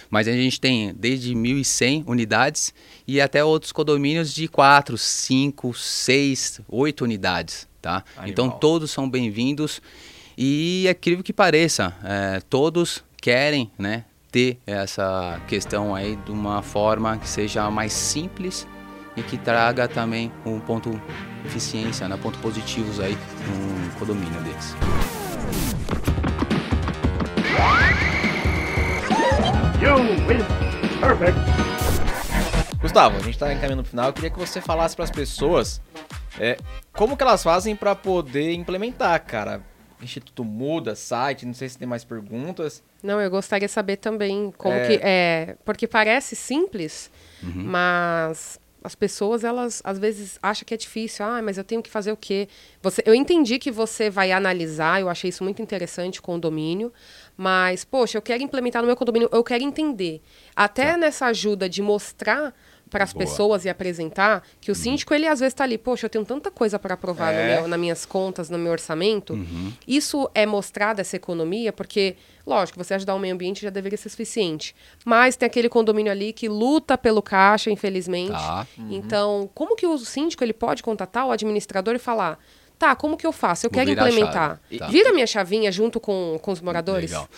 Mas 0.09 0.27
a 0.27 0.33
gente 0.33 0.59
tem 0.59 0.95
desde 0.95 1.35
1.100 1.35 2.05
unidades 2.07 2.73
e 3.07 3.21
até 3.21 3.45
outros 3.45 3.73
condomínios 3.73 4.33
de 4.33 4.49
4, 4.49 4.97
5, 4.97 5.75
6, 5.75 6.63
8 6.67 7.05
unidades. 7.05 7.69
Tá? 7.83 8.03
Então 8.25 8.49
todos 8.49 8.91
são 8.91 9.09
bem-vindos 9.09 9.83
e 10.35 10.87
é 10.87 10.93
incrível 10.93 11.23
que 11.23 11.33
pareça, 11.35 11.95
é, 12.03 12.41
todos 12.41 13.05
querem 13.21 13.71
né, 13.79 14.07
ter 14.31 14.59
essa 14.67 15.41
questão 15.49 15.95
aí 15.95 16.17
de 16.17 16.31
uma 16.31 16.63
forma 16.63 17.17
que 17.19 17.29
seja 17.29 17.71
mais 17.71 17.93
simples 17.93 18.67
e 19.17 19.23
que 19.23 19.37
traga 19.37 19.89
também 19.89 20.33
um 20.47 20.61
ponto 20.61 21.01
eficiência, 21.45 22.09
né, 22.09 22.17
pontos 22.17 22.41
positivos 22.41 23.01
aí 23.01 23.17
no 23.47 23.99
condomínio 23.99 24.41
deles. 24.43 24.75
Gustavo, 32.81 33.17
a 33.17 33.21
gente 33.21 33.31
está 33.31 33.53
encaminhando 33.53 33.83
no 33.83 33.89
final. 33.89 34.07
Eu 34.07 34.13
queria 34.13 34.31
que 34.31 34.39
você 34.39 34.61
falasse 34.61 34.95
para 34.95 35.05
as 35.05 35.11
pessoas 35.11 35.81
é, 36.39 36.57
como 36.93 37.17
que 37.17 37.23
elas 37.23 37.43
fazem 37.43 37.75
para 37.75 37.95
poder 37.95 38.53
implementar, 38.53 39.23
cara. 39.25 39.63
Instituto 40.03 40.45
muda, 40.45 40.95
site, 40.95 41.45
não 41.45 41.53
sei 41.53 41.69
se 41.69 41.79
tem 41.79 41.87
mais 41.87 42.05
perguntas. 42.05 42.83
Não, 43.03 43.21
eu 43.21 43.31
gostaria 43.31 43.67
de 43.67 43.73
saber 43.73 43.97
também 43.97 44.53
como 44.57 44.75
é... 44.75 44.87
que 44.87 45.01
é, 45.03 45.57
porque 45.65 45.87
parece 45.87 46.37
simples, 46.37 47.11
uhum. 47.43 47.65
mas 47.65 48.59
as 48.83 48.95
pessoas 48.95 49.45
elas 49.45 49.83
às 49.85 49.99
vezes 49.99 50.39
acham 50.43 50.65
que 50.65 50.75
é 50.75 50.77
difícil. 50.77 51.25
Ah, 51.25 51.43
mas 51.43 51.59
eu 51.59 51.65
tenho 51.65 51.83
que 51.83 51.91
fazer 51.91 52.13
o 52.13 52.17
quê? 52.17 52.49
Você, 52.83 53.03
eu 53.05 53.15
entendi 53.15 53.59
que 53.59 53.71
você 53.71 54.09
vai 54.09 54.33
analisar, 54.33 55.01
eu 55.01 55.09
achei 55.09 55.29
isso 55.29 55.45
muito 55.45 55.61
interessante 55.61 56.21
condomínio, 56.21 56.93
mas 57.37 57.85
poxa, 57.85 58.17
eu 58.17 58.23
quero 58.23 58.43
implementar 58.43 58.83
no 58.83 58.87
meu 58.87 58.97
condomínio, 58.97 59.29
eu 59.33 59.45
quero 59.45 59.63
entender. 59.63 60.23
Até 60.57 60.93
tá. 60.93 60.97
nessa 60.97 61.27
ajuda 61.27 61.69
de 61.69 61.83
mostrar 61.83 62.55
para 62.91 63.05
as 63.05 63.13
pessoas 63.13 63.65
e 63.65 63.69
apresentar 63.69 64.43
que 64.61 64.71
o 64.71 64.75
síndico 64.75 65.15
ele 65.15 65.27
às 65.27 65.39
vezes 65.41 65.53
está 65.53 65.65
ali, 65.65 65.79
poxa, 65.79 66.07
eu 66.07 66.11
tenho 66.11 66.25
tanta 66.25 66.51
coisa 66.51 66.79
para 66.79 66.95
aprovar 66.95 67.33
É. 67.33 67.57
meu, 67.57 67.69
nas 67.69 67.79
minhas 67.79 68.05
contas, 68.05 68.51
no 68.51 68.59
meu 68.59 68.73
orçamento. 68.73 69.39
Isso 69.87 70.29
é 70.35 70.45
mostrado 70.45 71.01
essa 71.01 71.17
economia 71.17 71.73
porque, 71.73 72.17
lógico, 72.47 72.83
você 72.83 72.95
ajudar 72.95 73.15
o 73.15 73.19
meio 73.19 73.35
ambiente 73.35 73.63
já 73.63 73.71
deveria 73.71 73.97
ser 73.97 74.09
suficiente, 74.09 74.75
mas 75.05 75.37
tem 75.37 75.47
aquele 75.47 75.69
condomínio 75.69 76.11
ali 76.11 76.33
que 76.33 76.49
luta 76.49 76.99
pelo 76.99 77.23
caixa, 77.23 77.71
infelizmente. 77.71 78.33
Tá. 78.33 78.67
Então, 78.91 79.49
como 79.55 79.77
que 79.77 79.87
o 79.87 79.97
síndico 79.99 80.43
ele 80.43 80.53
pode 80.53 80.83
contatar 80.83 81.27
o 81.27 81.31
administrador 81.31 81.95
e 81.95 81.99
falar 81.99 82.39
Tá, 82.81 82.97
como 82.97 83.15
que 83.15 83.27
eu 83.27 83.31
faço? 83.31 83.67
Eu 83.67 83.71
Vou 83.71 83.79
quero 83.79 83.91
implementar. 83.91 84.59
Tá. 84.79 84.87
Vira 84.87 85.13
minha 85.13 85.27
chavinha 85.27 85.71
junto 85.71 86.01
com, 86.01 86.39
com 86.41 86.51
os 86.51 86.63
moradores? 86.63 87.11
Legal. 87.11 87.29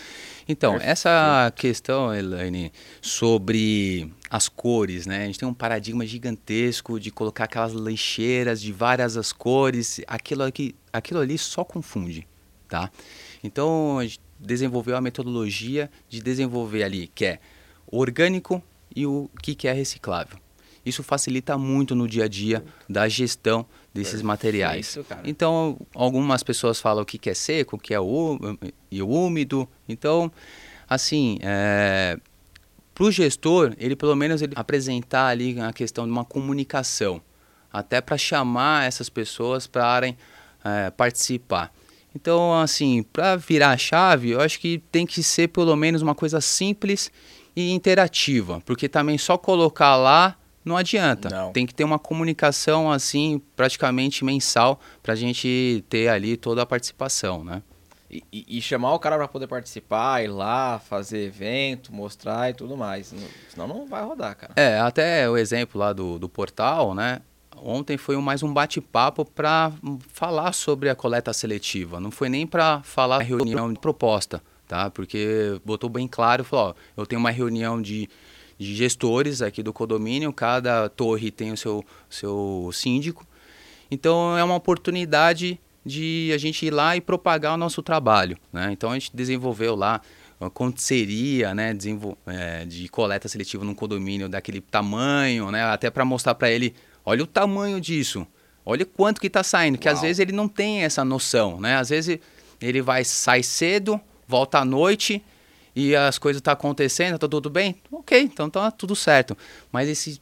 Então, 0.47 0.77
essa 0.77 1.51
questão, 1.53 2.15
Elaine, 2.15 2.71
sobre 3.01 4.09
as 4.29 4.47
cores, 4.47 5.05
né? 5.05 5.23
A 5.23 5.25
gente 5.25 5.39
tem 5.39 5.45
um 5.45 5.53
paradigma 5.53 6.05
gigantesco 6.05 6.97
de 6.97 7.11
colocar 7.11 7.43
aquelas 7.43 7.73
lancheiras 7.73 8.61
de 8.61 8.71
várias 8.71 9.17
as 9.17 9.33
cores. 9.33 9.99
Aquilo, 10.07 10.43
aqui, 10.43 10.73
aquilo 10.93 11.19
ali 11.19 11.37
só 11.37 11.65
confunde, 11.65 12.25
tá? 12.69 12.89
Então, 13.43 13.99
a 13.99 14.03
gente 14.03 14.21
desenvolveu 14.39 14.95
a 14.95 15.01
metodologia 15.01 15.91
de 16.07 16.21
desenvolver 16.21 16.85
ali, 16.85 17.11
que 17.13 17.25
é 17.25 17.39
o 17.85 17.99
orgânico 17.99 18.63
e 18.95 19.05
o 19.05 19.29
que, 19.41 19.55
que 19.55 19.67
é 19.67 19.73
reciclável. 19.73 20.37
Isso 20.85 21.01
facilita 21.03 21.57
muito 21.57 21.95
no 21.95 22.07
dia 22.07 22.25
a 22.25 22.27
dia 22.27 22.63
da 22.89 23.07
gestão 23.07 23.65
desses 23.93 24.21
materiais. 24.21 24.97
cara. 25.07 25.21
Então, 25.23 25.77
algumas 25.93 26.41
pessoas 26.41 26.81
falam 26.81 27.03
o 27.03 27.05
que 27.05 27.29
é 27.29 27.33
seco, 27.33 27.75
o 27.75 27.79
que 27.79 27.93
é 27.93 27.97
e 28.89 29.01
úmido. 29.01 29.67
Então, 29.87 30.31
assim, 30.89 31.37
para 32.93 33.03
o 33.03 33.11
gestor, 33.11 33.73
ele 33.77 33.95
pelo 33.95 34.15
menos 34.15 34.41
ele 34.41 34.53
apresentar 34.55 35.27
ali 35.27 35.59
a 35.59 35.71
questão 35.71 36.05
de 36.05 36.11
uma 36.11 36.25
comunicação, 36.25 37.21
até 37.71 38.01
para 38.01 38.17
chamar 38.17 38.87
essas 38.87 39.09
pessoas 39.09 39.67
para 39.67 40.07
é, 40.07 40.15
participar. 40.91 41.71
Então, 42.15 42.53
assim, 42.53 43.03
para 43.03 43.35
virar 43.35 43.71
a 43.71 43.77
chave, 43.77 44.31
eu 44.31 44.41
acho 44.41 44.59
que 44.59 44.81
tem 44.91 45.05
que 45.05 45.23
ser 45.23 45.47
pelo 45.47 45.75
menos 45.75 46.01
uma 46.01 46.13
coisa 46.13 46.39
simples 46.39 47.11
e 47.55 47.71
interativa, 47.71 48.61
porque 48.65 48.87
também 48.87 49.17
só 49.17 49.37
colocar 49.37 49.95
lá 49.95 50.37
não 50.63 50.77
adianta. 50.77 51.29
Não. 51.29 51.51
Tem 51.51 51.65
que 51.65 51.73
ter 51.73 51.83
uma 51.83 51.99
comunicação 51.99 52.91
assim, 52.91 53.41
praticamente 53.55 54.23
mensal, 54.23 54.79
para 55.01 55.13
a 55.13 55.15
gente 55.15 55.83
ter 55.89 56.07
ali 56.09 56.37
toda 56.37 56.61
a 56.61 56.65
participação, 56.65 57.43
né? 57.43 57.61
E, 58.09 58.23
e- 58.31 58.57
e 58.57 58.61
chamar 58.61 58.93
o 58.93 58.99
cara 58.99 59.17
pra 59.17 59.27
poder 59.27 59.47
participar, 59.47 60.23
ir 60.23 60.27
lá, 60.27 60.77
fazer 60.79 61.25
evento, 61.25 61.91
mostrar 61.91 62.49
e 62.49 62.53
tudo 62.53 62.77
mais. 62.77 63.11
Não- 63.11 63.27
Senão 63.49 63.67
não 63.67 63.87
vai 63.87 64.03
rodar, 64.03 64.35
cara. 64.37 64.53
É, 64.55 64.79
até 64.79 65.27
o 65.29 65.35
exemplo 65.35 65.79
lá 65.79 65.91
do, 65.93 66.19
do 66.19 66.29
portal, 66.29 66.93
né? 66.93 67.21
Ontem 67.65 67.97
foi 67.97 68.15
mais 68.17 68.43
um 68.43 68.53
bate-papo 68.53 69.23
para 69.25 69.71
falar 70.09 70.53
sobre 70.53 70.89
a 70.89 70.95
coleta 70.95 71.31
seletiva. 71.33 71.99
Não 71.99 72.11
foi 72.11 72.27
nem 72.29 72.45
para 72.45 72.81
falar 72.83 73.19
reunião 73.19 73.71
de 73.71 73.79
proposta, 73.79 74.43
tá? 74.67 74.89
Porque 74.91 75.59
botou 75.63 75.89
bem 75.89 76.07
claro, 76.07 76.43
falou, 76.43 76.75
ó, 76.97 77.01
eu 77.01 77.05
tenho 77.07 77.19
uma 77.19 77.31
reunião 77.31 77.81
de 77.81 78.09
gestores 78.63 79.41
aqui 79.41 79.61
do 79.63 79.73
condomínio, 79.73 80.31
cada 80.31 80.89
torre 80.89 81.31
tem 81.31 81.51
o 81.51 81.57
seu, 81.57 81.83
seu 82.09 82.69
síndico. 82.73 83.25
Então 83.89 84.37
é 84.37 84.43
uma 84.43 84.55
oportunidade 84.55 85.59
de 85.85 86.31
a 86.33 86.37
gente 86.37 86.65
ir 86.65 86.71
lá 86.71 86.95
e 86.95 87.01
propagar 87.01 87.53
o 87.53 87.57
nosso 87.57 87.81
trabalho. 87.81 88.37
Né? 88.51 88.69
Então 88.71 88.91
a 88.91 88.93
gente 88.93 89.11
desenvolveu 89.13 89.75
lá 89.75 90.01
uma 90.39 90.73
seria 90.75 91.53
né, 91.53 91.75
é, 92.27 92.65
de 92.65 92.87
coleta 92.89 93.27
seletiva 93.27 93.63
num 93.63 93.73
condomínio 93.75 94.27
daquele 94.27 94.61
tamanho, 94.61 95.51
né, 95.51 95.63
até 95.63 95.89
para 95.89 96.03
mostrar 96.03 96.35
para 96.35 96.49
ele, 96.49 96.73
olha 97.05 97.23
o 97.23 97.27
tamanho 97.27 97.79
disso, 97.79 98.27
olha 98.65 98.85
quanto 98.85 99.21
que 99.21 99.27
está 99.27 99.43
saindo, 99.43 99.77
que 99.77 99.87
às 99.87 100.01
vezes 100.01 100.19
ele 100.19 100.31
não 100.31 100.47
tem 100.47 100.81
essa 100.81 101.05
noção, 101.05 101.59
né? 101.59 101.77
Às 101.77 101.89
vezes 101.89 102.19
ele 102.61 102.81
vai 102.81 103.03
sair 103.03 103.43
cedo, 103.43 103.99
volta 104.27 104.59
à 104.59 104.65
noite 104.65 105.23
e 105.75 105.95
as 105.95 106.17
coisas 106.17 106.39
estão 106.39 106.53
acontecendo, 106.53 107.17
tá 107.17 107.27
tudo 107.27 107.49
bem? 107.49 107.75
Ok, 107.91 108.19
então 108.21 108.49
tá 108.49 108.69
tudo 108.71 108.95
certo. 108.95 109.37
Mas 109.71 109.89
esses 109.89 110.21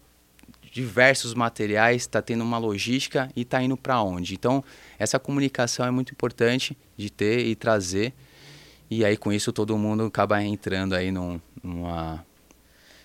diversos 0.72 1.34
materiais, 1.34 2.04
está 2.04 2.22
tendo 2.22 2.44
uma 2.44 2.58
logística 2.58 3.30
e 3.36 3.42
está 3.42 3.62
indo 3.62 3.76
para 3.76 4.02
onde. 4.02 4.34
Então, 4.34 4.64
essa 4.98 5.20
comunicação 5.20 5.86
é 5.86 5.92
muito 5.92 6.14
importante 6.14 6.78
de 6.96 7.10
ter 7.10 7.46
e 7.46 7.56
trazer. 7.56 8.14
E 8.90 9.04
aí, 9.04 9.18
com 9.18 9.34
isso, 9.34 9.52
todo 9.52 9.78
mundo 9.78 10.06
acaba 10.06 10.42
entrando 10.44 10.94
aí 10.96 11.12
num- 11.12 11.40
numa... 11.62 12.26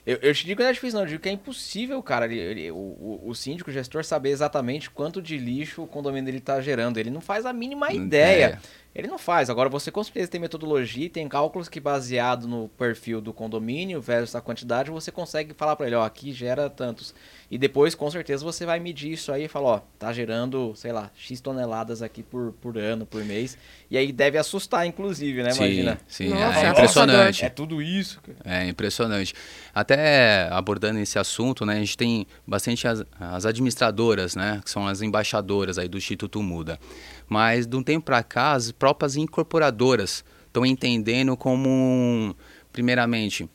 Eu, 0.04 0.18
eu 0.22 0.32
te 0.32 0.46
digo 0.46 0.58
que 0.58 0.62
não 0.62 0.70
é 0.70 0.72
difícil, 0.72 0.96
não. 0.98 1.04
Eu 1.04 1.08
digo 1.08 1.22
que 1.22 1.28
é 1.28 1.32
impossível, 1.32 2.00
cara. 2.00 2.26
ele- 2.26 2.38
ele- 2.38 2.70
o, 2.70 3.20
o, 3.24 3.34
síndico, 3.34 3.70
o 3.70 3.72
gestor, 3.72 4.04
saber 4.04 4.30
exatamente 4.30 4.88
quanto 4.88 5.20
de 5.20 5.36
lixo 5.36 5.82
o 5.82 5.86
condomínio 5.88 6.26
dele 6.26 6.40
tá 6.40 6.60
gerando. 6.60 6.98
Ele 6.98 7.10
não 7.10 7.20
faz 7.20 7.44
a 7.44 7.52
mínima 7.52 7.92
ideia. 7.92 8.60
Ele 8.96 9.08
não 9.08 9.18
faz. 9.18 9.50
Agora, 9.50 9.68
você 9.68 9.90
com 9.90 10.02
certeza 10.02 10.30
tem 10.30 10.40
metodologia 10.40 11.04
e 11.04 11.08
tem 11.10 11.28
cálculos 11.28 11.68
que, 11.68 11.78
baseado 11.78 12.48
no 12.48 12.70
perfil 12.78 13.20
do 13.20 13.30
condomínio 13.30 14.00
versus 14.00 14.34
a 14.34 14.40
quantidade, 14.40 14.90
você 14.90 15.12
consegue 15.12 15.52
falar 15.52 15.76
pra 15.76 15.86
ele, 15.86 15.94
ó, 15.94 16.02
aqui 16.02 16.32
gera 16.32 16.70
tantos. 16.70 17.14
E 17.50 17.58
depois, 17.58 17.94
com 17.94 18.10
certeza, 18.10 18.42
você 18.42 18.64
vai 18.64 18.80
medir 18.80 19.12
isso 19.12 19.30
aí 19.30 19.44
e 19.44 19.48
falar, 19.48 19.68
ó, 19.68 19.80
tá 19.98 20.14
gerando, 20.14 20.72
sei 20.74 20.92
lá, 20.92 21.10
X 21.14 21.42
toneladas 21.42 22.00
aqui 22.00 22.22
por, 22.22 22.52
por 22.54 22.78
ano, 22.78 23.04
por 23.04 23.22
mês. 23.22 23.58
E 23.90 23.98
aí 23.98 24.10
deve 24.10 24.38
assustar, 24.38 24.86
inclusive, 24.86 25.42
né? 25.42 25.50
Imagina. 25.54 26.00
sim, 26.08 26.30
Nossa, 26.30 26.58
é 26.58 26.64
é 26.64 26.70
impressionante. 26.70 27.44
É 27.44 27.50
tudo 27.50 27.82
isso, 27.82 28.20
cara. 28.22 28.38
É 28.44 28.66
impressionante. 28.66 29.34
Até 29.74 30.48
abordando 30.50 30.98
esse 31.00 31.18
assunto, 31.18 31.66
né, 31.66 31.74
a 31.74 31.78
gente 31.78 31.98
tem 31.98 32.26
bastante 32.46 32.88
as, 32.88 33.04
as 33.20 33.44
administradoras, 33.44 34.34
né, 34.34 34.60
que 34.64 34.70
são 34.70 34.86
as 34.86 35.02
embaixadoras 35.02 35.76
aí 35.76 35.86
do 35.86 35.98
Instituto 35.98 36.42
Muda. 36.42 36.80
Mas 37.28 37.66
de 37.66 37.76
um 37.76 37.82
tempo 37.82 38.06
para 38.06 38.22
cá, 38.22 38.52
as 38.52 38.70
próprias 38.70 39.16
incorporadoras 39.16 40.24
estão 40.46 40.64
entendendo 40.64 41.36
como, 41.36 41.68
um, 41.68 42.34
primeiramente, 42.72 43.48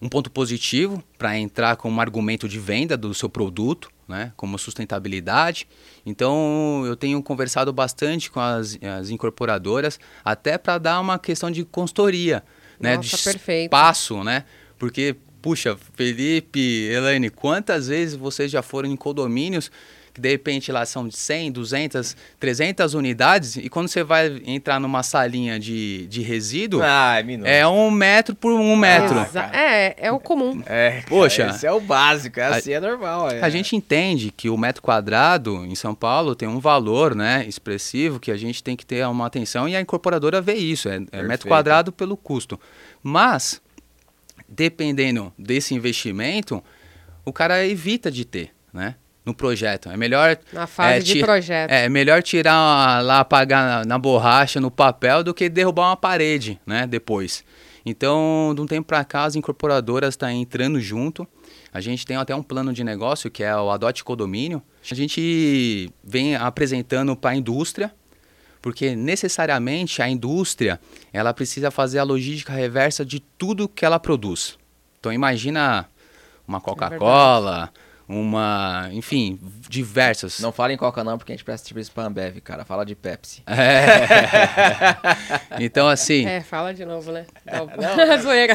um 0.00 0.08
ponto 0.08 0.30
positivo 0.30 1.02
para 1.16 1.38
entrar 1.38 1.76
como 1.76 2.00
argumento 2.00 2.48
de 2.48 2.58
venda 2.58 2.96
do 2.96 3.14
seu 3.14 3.28
produto, 3.28 3.88
né, 4.08 4.32
como 4.36 4.58
sustentabilidade. 4.58 5.66
Então, 6.04 6.82
eu 6.84 6.96
tenho 6.96 7.22
conversado 7.22 7.72
bastante 7.72 8.30
com 8.30 8.40
as, 8.40 8.78
as 8.98 9.10
incorporadoras, 9.10 9.98
até 10.24 10.58
para 10.58 10.78
dar 10.78 11.00
uma 11.00 11.18
questão 11.18 11.50
de 11.50 11.64
consultoria, 11.64 12.42
né, 12.80 12.96
Nossa, 12.96 13.16
de 13.16 13.22
perfeito. 13.22 13.66
espaço, 13.66 14.24
né? 14.24 14.44
Porque, 14.76 15.14
puxa, 15.40 15.78
Felipe, 15.94 16.88
Elaine, 16.90 17.30
quantas 17.30 17.86
vezes 17.86 18.16
vocês 18.16 18.50
já 18.50 18.60
foram 18.60 18.90
em 18.90 18.96
condomínios 18.96 19.70
que 20.14 20.20
de 20.20 20.28
repente 20.28 20.70
lá 20.70 20.84
são 20.84 21.08
de 21.08 21.16
100, 21.16 21.52
200, 21.52 22.16
300 22.38 22.94
unidades 22.94 23.56
e 23.56 23.68
quando 23.68 23.88
você 23.88 24.04
vai 24.04 24.42
entrar 24.44 24.78
numa 24.78 25.02
salinha 25.02 25.58
de, 25.58 26.06
de 26.06 26.20
resíduo, 26.22 26.82
Ai, 26.82 27.22
minuto. 27.22 27.46
é 27.46 27.66
um 27.66 27.90
metro 27.90 28.34
por 28.34 28.52
um 28.52 28.76
metro. 28.76 29.18
Exa- 29.20 29.50
é, 29.54 29.94
é 29.96 30.12
o 30.12 30.20
comum. 30.20 30.62
É, 30.66 30.90
cara, 30.90 31.04
Poxa. 31.08 31.46
Esse 31.48 31.66
é 31.66 31.72
o 31.72 31.80
básico, 31.80 32.38
é 32.38 32.44
A- 32.44 32.56
assim, 32.56 32.72
é 32.72 32.80
normal. 32.80 33.30
é. 33.30 33.40
A 33.40 33.48
gente 33.48 33.74
entende 33.74 34.30
que 34.30 34.50
o 34.50 34.56
metro 34.58 34.82
quadrado 34.82 35.64
em 35.64 35.74
São 35.74 35.94
Paulo 35.94 36.34
tem 36.34 36.46
um 36.48 36.58
valor 36.60 37.14
né, 37.14 37.44
expressivo 37.48 38.20
que 38.20 38.30
a 38.30 38.36
gente 38.36 38.62
tem 38.62 38.76
que 38.76 38.84
ter 38.84 39.06
uma 39.06 39.26
atenção 39.26 39.66
e 39.68 39.74
a 39.74 39.80
incorporadora 39.80 40.40
vê 40.42 40.54
isso, 40.54 40.88
é, 40.88 41.00
é 41.10 41.22
metro 41.22 41.48
quadrado 41.48 41.90
pelo 41.90 42.16
custo. 42.16 42.60
Mas, 43.02 43.60
dependendo 44.48 45.32
desse 45.38 45.74
investimento, 45.74 46.62
o 47.24 47.32
cara 47.32 47.64
evita 47.66 48.10
de 48.10 48.24
ter, 48.24 48.50
né? 48.72 48.94
No 49.24 49.32
projeto. 49.32 49.88
É 49.88 49.96
melhor. 49.96 50.36
Na 50.52 50.66
fase 50.66 50.96
é, 50.96 50.98
de 51.00 51.20
projeto. 51.20 51.70
É 51.70 51.88
melhor 51.88 52.22
tirar 52.22 53.02
lá, 53.04 53.20
apagar 53.20 53.64
na, 53.64 53.84
na 53.84 53.98
borracha, 53.98 54.60
no 54.60 54.70
papel, 54.70 55.22
do 55.22 55.32
que 55.32 55.48
derrubar 55.48 55.90
uma 55.90 55.96
parede, 55.96 56.60
né? 56.66 56.86
Depois. 56.86 57.44
Então, 57.84 58.52
de 58.54 58.60
um 58.60 58.66
tempo 58.66 58.86
para 58.86 59.04
cá, 59.04 59.24
as 59.24 59.36
incorporadoras 59.36 60.14
estão 60.14 60.30
entrando 60.30 60.80
junto. 60.80 61.26
A 61.72 61.80
gente 61.80 62.06
tem 62.06 62.16
até 62.16 62.34
um 62.34 62.42
plano 62.42 62.72
de 62.72 62.84
negócio 62.84 63.30
que 63.30 63.42
é 63.42 63.56
o 63.56 63.70
Adote 63.70 64.04
Condomínio. 64.04 64.62
A 64.90 64.94
gente 64.94 65.90
vem 66.02 66.36
apresentando 66.36 67.16
para 67.16 67.30
a 67.30 67.36
indústria, 67.36 67.92
porque 68.60 68.94
necessariamente 68.94 70.02
a 70.02 70.08
indústria 70.08 70.80
ela 71.12 71.32
precisa 71.32 71.70
fazer 71.70 71.98
a 71.98 72.04
logística 72.04 72.52
reversa 72.52 73.04
de 73.04 73.20
tudo 73.20 73.68
que 73.68 73.84
ela 73.84 73.98
produz. 73.98 74.58
Então 75.00 75.12
imagina 75.12 75.88
uma 76.46 76.60
Coca-Cola, 76.60 77.72
uma, 78.08 78.88
enfim, 78.92 79.38
diversas. 79.68 80.40
Não 80.40 80.52
fala 80.52 80.72
em 80.72 80.76
Coca 80.76 81.02
não, 81.04 81.16
porque 81.18 81.32
a 81.32 81.34
gente 81.34 81.44
presta 81.44 81.66
serviço 81.66 81.92
pra 81.92 82.04
Ambev, 82.04 82.40
cara. 82.40 82.64
Fala 82.64 82.84
de 82.84 82.94
Pepsi. 82.94 83.42
É. 83.46 83.64
então 85.64 85.88
assim, 85.88 86.26
É, 86.26 86.40
fala 86.40 86.72
de 86.72 86.84
novo, 86.84 87.12
né? 87.12 87.26
Não, 87.44 87.68
zoeira. 88.22 88.54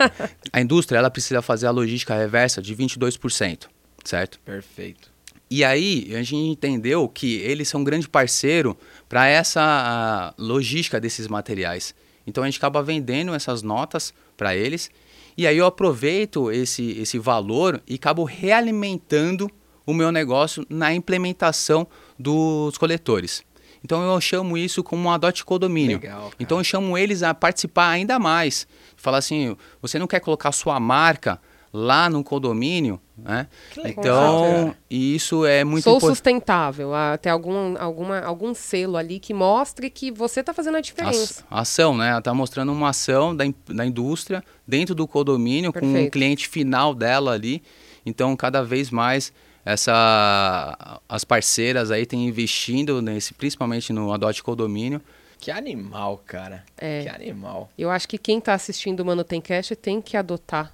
a 0.52 0.60
indústria 0.60 0.98
ela 0.98 1.10
precisa 1.10 1.42
fazer 1.42 1.66
a 1.66 1.70
logística 1.70 2.14
reversa 2.14 2.60
de 2.60 2.74
22%, 2.74 3.66
certo? 4.04 4.40
Perfeito. 4.40 5.10
E 5.48 5.64
aí 5.64 6.12
a 6.14 6.22
gente 6.22 6.36
entendeu 6.36 7.08
que 7.08 7.36
eles 7.36 7.68
são 7.68 7.80
um 7.80 7.84
grande 7.84 8.08
parceiro 8.08 8.76
para 9.08 9.28
essa 9.28 10.34
logística 10.36 11.00
desses 11.00 11.28
materiais. 11.28 11.94
Então 12.26 12.42
a 12.42 12.46
gente 12.46 12.58
acaba 12.58 12.82
vendendo 12.82 13.32
essas 13.32 13.62
notas 13.62 14.12
para 14.36 14.56
eles 14.56 14.90
E 15.36 15.46
aí 15.46 15.58
eu 15.58 15.66
aproveito 15.66 16.50
esse, 16.50 16.92
esse 16.92 17.18
valor 17.18 17.82
e 17.86 17.94
acabo 17.94 18.24
realimentando 18.24 19.50
o 19.84 19.92
meu 19.92 20.10
negócio 20.10 20.66
na 20.68 20.94
implementação 20.94 21.86
dos 22.18 22.76
coletores. 22.78 23.44
Então 23.84 24.02
eu 24.02 24.20
chamo 24.20 24.56
isso 24.56 24.82
como 24.82 25.08
um 25.08 25.10
adote 25.10 25.44
condomínio. 25.44 25.98
Legal, 26.00 26.32
então 26.40 26.58
eu 26.58 26.64
chamo 26.64 26.96
eles 26.98 27.22
a 27.22 27.34
participar 27.34 27.90
ainda 27.90 28.18
mais. 28.18 28.66
Falar 28.96 29.18
assim, 29.18 29.56
você 29.80 29.98
não 29.98 30.06
quer 30.06 30.20
colocar 30.20 30.50
sua 30.52 30.80
marca 30.80 31.40
lá 31.78 32.08
no 32.08 32.24
condomínio, 32.24 32.98
né? 33.18 33.46
Então, 33.84 34.74
e 34.88 35.14
isso 35.14 35.44
é 35.44 35.62
muito 35.62 35.84
Sou 35.84 36.00
sustentável. 36.00 36.94
Ah, 36.94 37.18
Tem 37.18 37.30
algum, 37.30 37.76
alguma, 37.78 38.20
algum 38.20 38.54
selo 38.54 38.96
ali 38.96 39.18
que 39.20 39.34
mostre 39.34 39.90
que 39.90 40.10
você 40.10 40.40
está 40.40 40.54
fazendo 40.54 40.76
a 40.76 40.80
diferença. 40.80 41.44
ação, 41.50 41.94
né? 41.96 42.08
Ela 42.08 42.18
está 42.20 42.32
mostrando 42.32 42.72
uma 42.72 42.88
ação 42.88 43.36
da, 43.36 43.44
in- 43.44 43.54
da 43.68 43.84
indústria 43.84 44.42
dentro 44.66 44.94
do 44.94 45.06
condomínio 45.06 45.72
com 45.72 45.78
o 45.78 45.82
Perfeito. 45.82 46.12
cliente 46.12 46.48
final 46.48 46.94
dela 46.94 47.32
ali. 47.32 47.62
Então, 48.06 48.34
cada 48.36 48.62
vez 48.62 48.90
mais 48.90 49.32
essa 49.64 51.00
as 51.08 51.24
parceiras 51.24 51.90
aí 51.90 52.06
têm 52.06 52.26
investindo 52.26 53.02
nesse, 53.02 53.34
principalmente 53.34 53.92
no 53.92 54.12
Adote 54.12 54.42
Condomínio. 54.42 55.00
Que 55.38 55.50
animal, 55.50 56.22
cara. 56.26 56.64
É. 56.78 57.02
Que 57.02 57.08
animal. 57.08 57.68
Eu 57.76 57.90
acho 57.90 58.08
que 58.08 58.16
quem 58.16 58.38
está 58.38 58.54
assistindo 58.54 59.00
o 59.00 59.04
Mano 59.04 59.22
Tem 59.22 59.40
Cash 59.40 59.72
tem 59.80 60.00
que 60.00 60.16
adotar 60.16 60.72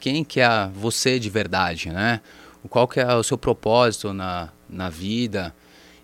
Quem 0.00 0.24
que 0.24 0.40
é 0.40 0.68
você 0.74 1.18
de 1.18 1.30
verdade, 1.30 1.90
né? 1.90 2.20
Qual 2.68 2.86
que 2.86 3.00
é 3.00 3.14
o 3.14 3.22
seu 3.22 3.36
propósito 3.36 4.12
na, 4.12 4.50
na 4.68 4.88
vida 4.88 5.54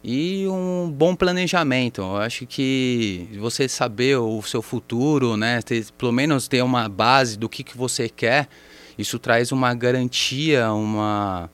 e 0.02 0.46
um 0.48 0.90
bom 0.90 1.14
planejamento. 1.14 2.00
Eu 2.00 2.16
acho 2.16 2.46
que 2.46 3.28
você 3.38 3.68
saber 3.68 4.16
o 4.16 4.40
seu 4.42 4.62
futuro, 4.62 5.36
né? 5.36 5.60
Ter, 5.62 5.86
pelo 5.96 6.12
menos 6.12 6.48
ter 6.48 6.62
uma 6.62 6.88
base 6.88 7.36
do 7.36 7.48
que, 7.48 7.64
que 7.64 7.76
você 7.76 8.08
quer, 8.08 8.48
isso 8.96 9.18
traz 9.18 9.52
uma 9.52 9.74
garantia, 9.74 10.72
uma, 10.72 11.50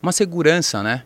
uma 0.00 0.12
segurança, 0.12 0.82
né? 0.82 1.04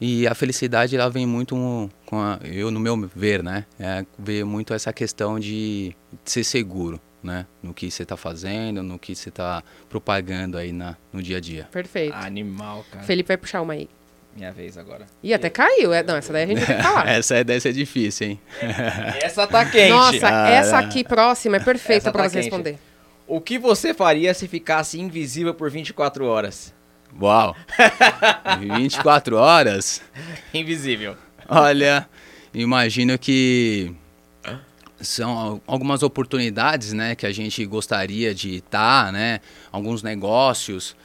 E 0.00 0.26
a 0.26 0.34
felicidade 0.34 0.94
ela 0.94 1.08
vem 1.08 1.26
muito 1.26 1.90
com 2.04 2.20
a, 2.20 2.38
eu 2.44 2.70
no 2.70 2.78
meu 2.78 3.10
ver, 3.14 3.42
né? 3.42 3.64
É, 3.78 4.04
vê 4.18 4.44
muito 4.44 4.74
essa 4.74 4.92
questão 4.92 5.40
de 5.40 5.96
ser 6.24 6.44
seguro, 6.44 7.00
né? 7.26 7.46
No 7.62 7.74
que 7.74 7.90
você 7.90 8.04
está 8.04 8.16
fazendo, 8.16 8.82
no 8.82 8.98
que 8.98 9.14
você 9.14 9.28
está 9.28 9.62
propagando 9.88 10.56
aí 10.56 10.72
na, 10.72 10.96
no 11.12 11.22
dia 11.22 11.36
a 11.36 11.40
dia. 11.40 11.68
Perfeito. 11.70 12.14
Animal, 12.14 12.84
cara. 12.90 13.04
Felipe 13.04 13.28
vai 13.28 13.36
puxar 13.36 13.60
uma 13.60 13.72
aí. 13.74 13.88
Minha 14.34 14.52
vez 14.52 14.76
agora. 14.76 15.06
Ih, 15.22 15.32
até 15.32 15.48
caiu. 15.48 15.92
É, 15.94 16.02
não, 16.02 16.14
essa 16.16 16.32
daí 16.32 16.44
a 16.44 16.46
gente 16.46 16.64
tem 16.64 16.76
que 16.76 16.82
falar. 16.82 17.08
Essa 17.08 17.42
deve 17.42 17.58
ser 17.60 17.72
difícil, 17.72 18.28
hein? 18.28 18.40
Essa 19.22 19.46
tá 19.46 19.64
quente. 19.64 19.88
Nossa, 19.90 20.28
Ah, 20.28 20.50
essa 20.50 20.76
é. 20.76 20.84
aqui 20.84 21.02
próxima 21.02 21.56
é 21.56 21.60
perfeita 21.60 22.12
para 22.12 22.24
tá 22.24 22.28
você 22.28 22.34
quente. 22.40 22.44
responder. 22.50 22.78
O 23.26 23.40
que 23.40 23.58
você 23.58 23.92
faria 23.94 24.34
se 24.34 24.46
ficasse 24.46 25.00
invisível 25.00 25.54
por 25.54 25.70
24 25.70 26.26
horas? 26.26 26.74
Uau! 27.18 27.56
24 28.60 29.36
horas? 29.36 30.02
Invisível. 30.52 31.16
Olha, 31.48 32.06
imagino 32.52 33.18
que 33.18 33.90
são 35.00 35.38
al- 35.38 35.60
algumas 35.66 36.02
oportunidades, 36.02 36.92
né, 36.92 37.14
que 37.14 37.26
a 37.26 37.32
gente 37.32 37.64
gostaria 37.66 38.34
de 38.34 38.56
estar, 38.56 39.12
né, 39.12 39.40
alguns 39.72 40.02
negócios. 40.02 40.96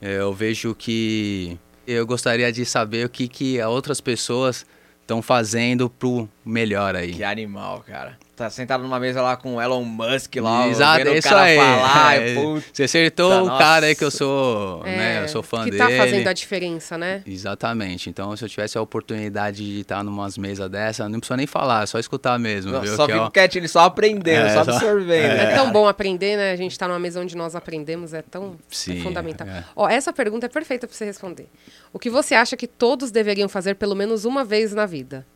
Eh, 0.00 0.16
Eu 0.18 0.32
vejo 0.32 0.74
que 0.74 1.58
eu 1.86 2.06
gostaria 2.06 2.52
de 2.52 2.64
saber 2.64 3.06
o 3.06 3.08
que 3.08 3.26
que 3.28 3.60
outras 3.62 4.00
pessoas 4.00 4.64
estão 5.00 5.20
fazendo 5.20 5.90
pro 5.90 6.28
melhor 6.44 6.94
aí. 6.96 7.12
Que 7.12 7.24
animal, 7.24 7.84
cara. 7.86 8.18
Tá 8.34 8.48
sentado 8.48 8.82
numa 8.82 8.98
mesa 8.98 9.20
lá 9.20 9.36
com 9.36 9.56
o 9.56 9.60
Elon 9.62 9.84
Musk 9.84 10.36
lá, 10.36 10.66
Exato, 10.66 10.98
vendo 10.98 11.08
é 11.08 11.10
o 11.12 11.18
isso 11.18 11.28
cara 11.28 11.42
aí. 11.42 11.56
falar. 11.56 12.16
É, 12.16 12.28
e, 12.34 12.62
Você 12.72 12.82
acertou 12.84 13.30
o 13.30 13.46
nossa. 13.46 13.62
cara 13.62 13.86
aí 13.86 13.94
que 13.94 14.02
eu 14.02 14.10
sou, 14.10 14.82
né, 14.84 15.18
É, 15.18 15.22
eu 15.24 15.28
sou 15.28 15.42
fã 15.42 15.64
que 15.64 15.70
dele. 15.70 15.82
tá 15.82 15.90
fazendo 15.90 16.26
a 16.26 16.32
diferença, 16.32 16.96
né? 16.96 17.22
Exatamente. 17.26 18.08
Então, 18.08 18.34
se 18.34 18.42
eu 18.42 18.48
tivesse 18.48 18.78
a 18.78 18.80
oportunidade 18.80 19.58
de 19.62 19.80
estar 19.80 20.02
numas 20.02 20.38
mesas 20.38 20.70
dessa, 20.70 21.06
não 21.10 21.20
precisa 21.20 21.36
nem 21.36 21.46
falar, 21.46 21.82
é 21.82 21.86
só 21.86 21.98
escutar 21.98 22.38
mesmo, 22.38 22.80
viu? 22.80 22.96
só 22.96 23.06
Que, 23.06 23.12
fico 23.12 23.24
ó, 23.26 23.30
quietinho, 23.30 23.60
ele 23.60 23.68
só 23.68 23.80
aprendendo, 23.80 24.46
É, 24.46 24.54
só 24.54 24.64
só- 24.64 24.70
absorvendo. 24.72 25.30
É 25.30 25.54
tão 25.54 25.70
bom 25.70 25.86
aprender, 25.86 26.36
né? 26.38 26.52
A 26.52 26.56
gente 26.56 26.76
tá 26.78 26.88
numa 26.88 26.98
mesa 26.98 27.20
onde 27.20 27.36
nós 27.36 27.54
aprendemos, 27.54 28.14
é 28.14 28.22
tão 28.22 28.54
é 28.54 28.56
Sim, 28.70 29.02
fundamental. 29.02 29.46
é. 29.46 29.62
Ó, 29.76 29.86
essa 29.86 30.10
pergunta 30.10 30.46
é 30.46 30.48
perfeita 30.48 30.86
para 30.86 30.96
você 30.96 31.04
responder. 31.04 31.48
O 31.92 31.98
que 31.98 32.08
você 32.08 32.34
acha 32.34 32.56
que 32.56 32.66
todos 32.66 33.10
deveriam 33.10 33.48
fazer 33.48 33.74
pelo 33.74 33.94
menos 33.94 34.24
uma 34.24 34.42
vez 34.42 34.72
na 34.72 34.86
vida? 34.86 35.26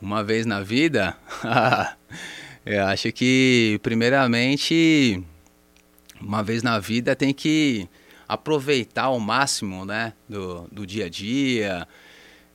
Uma 0.00 0.22
vez 0.22 0.44
na 0.44 0.60
vida, 0.60 1.16
eu 2.66 2.84
acho 2.86 3.10
que, 3.12 3.78
primeiramente, 3.82 5.22
uma 6.20 6.42
vez 6.42 6.62
na 6.62 6.78
vida 6.78 7.16
tem 7.16 7.32
que 7.32 7.88
aproveitar 8.28 9.04
ao 9.04 9.20
máximo, 9.20 9.84
né, 9.84 10.12
do, 10.28 10.68
do 10.70 10.86
dia 10.86 11.06
a 11.06 11.08
dia. 11.08 11.86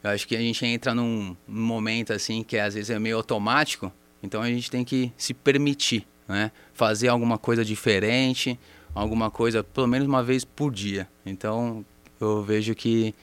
Eu 0.04 0.12
acho 0.12 0.28
que 0.28 0.36
a 0.36 0.39
gente 0.39 0.65
entra 0.65 0.93
num, 0.93 1.36
num 1.47 1.65
momento, 1.65 2.13
assim, 2.13 2.43
que 2.43 2.58
às 2.58 2.73
vezes 2.73 2.89
é 2.89 2.99
meio 2.99 3.17
automático, 3.17 3.91
então 4.21 4.41
a 4.41 4.47
gente 4.47 4.69
tem 4.69 4.84
que 4.84 5.12
se 5.17 5.34
permitir, 5.34 6.08
né, 6.28 6.52
fazer 6.73 7.08
alguma 7.08 7.38
coisa 7.38 7.63
diferente, 7.63 8.60
alguma 8.93 9.32
coisa, 9.32 9.63
pelo 9.63 9.88
menos 9.88 10.08
uma 10.08 10.23
vez 10.23 10.43
por 10.43 10.71
dia. 10.71 11.08
Então, 11.25 11.86
eu 12.19 12.43
vejo 12.43 12.75
que 12.75 13.13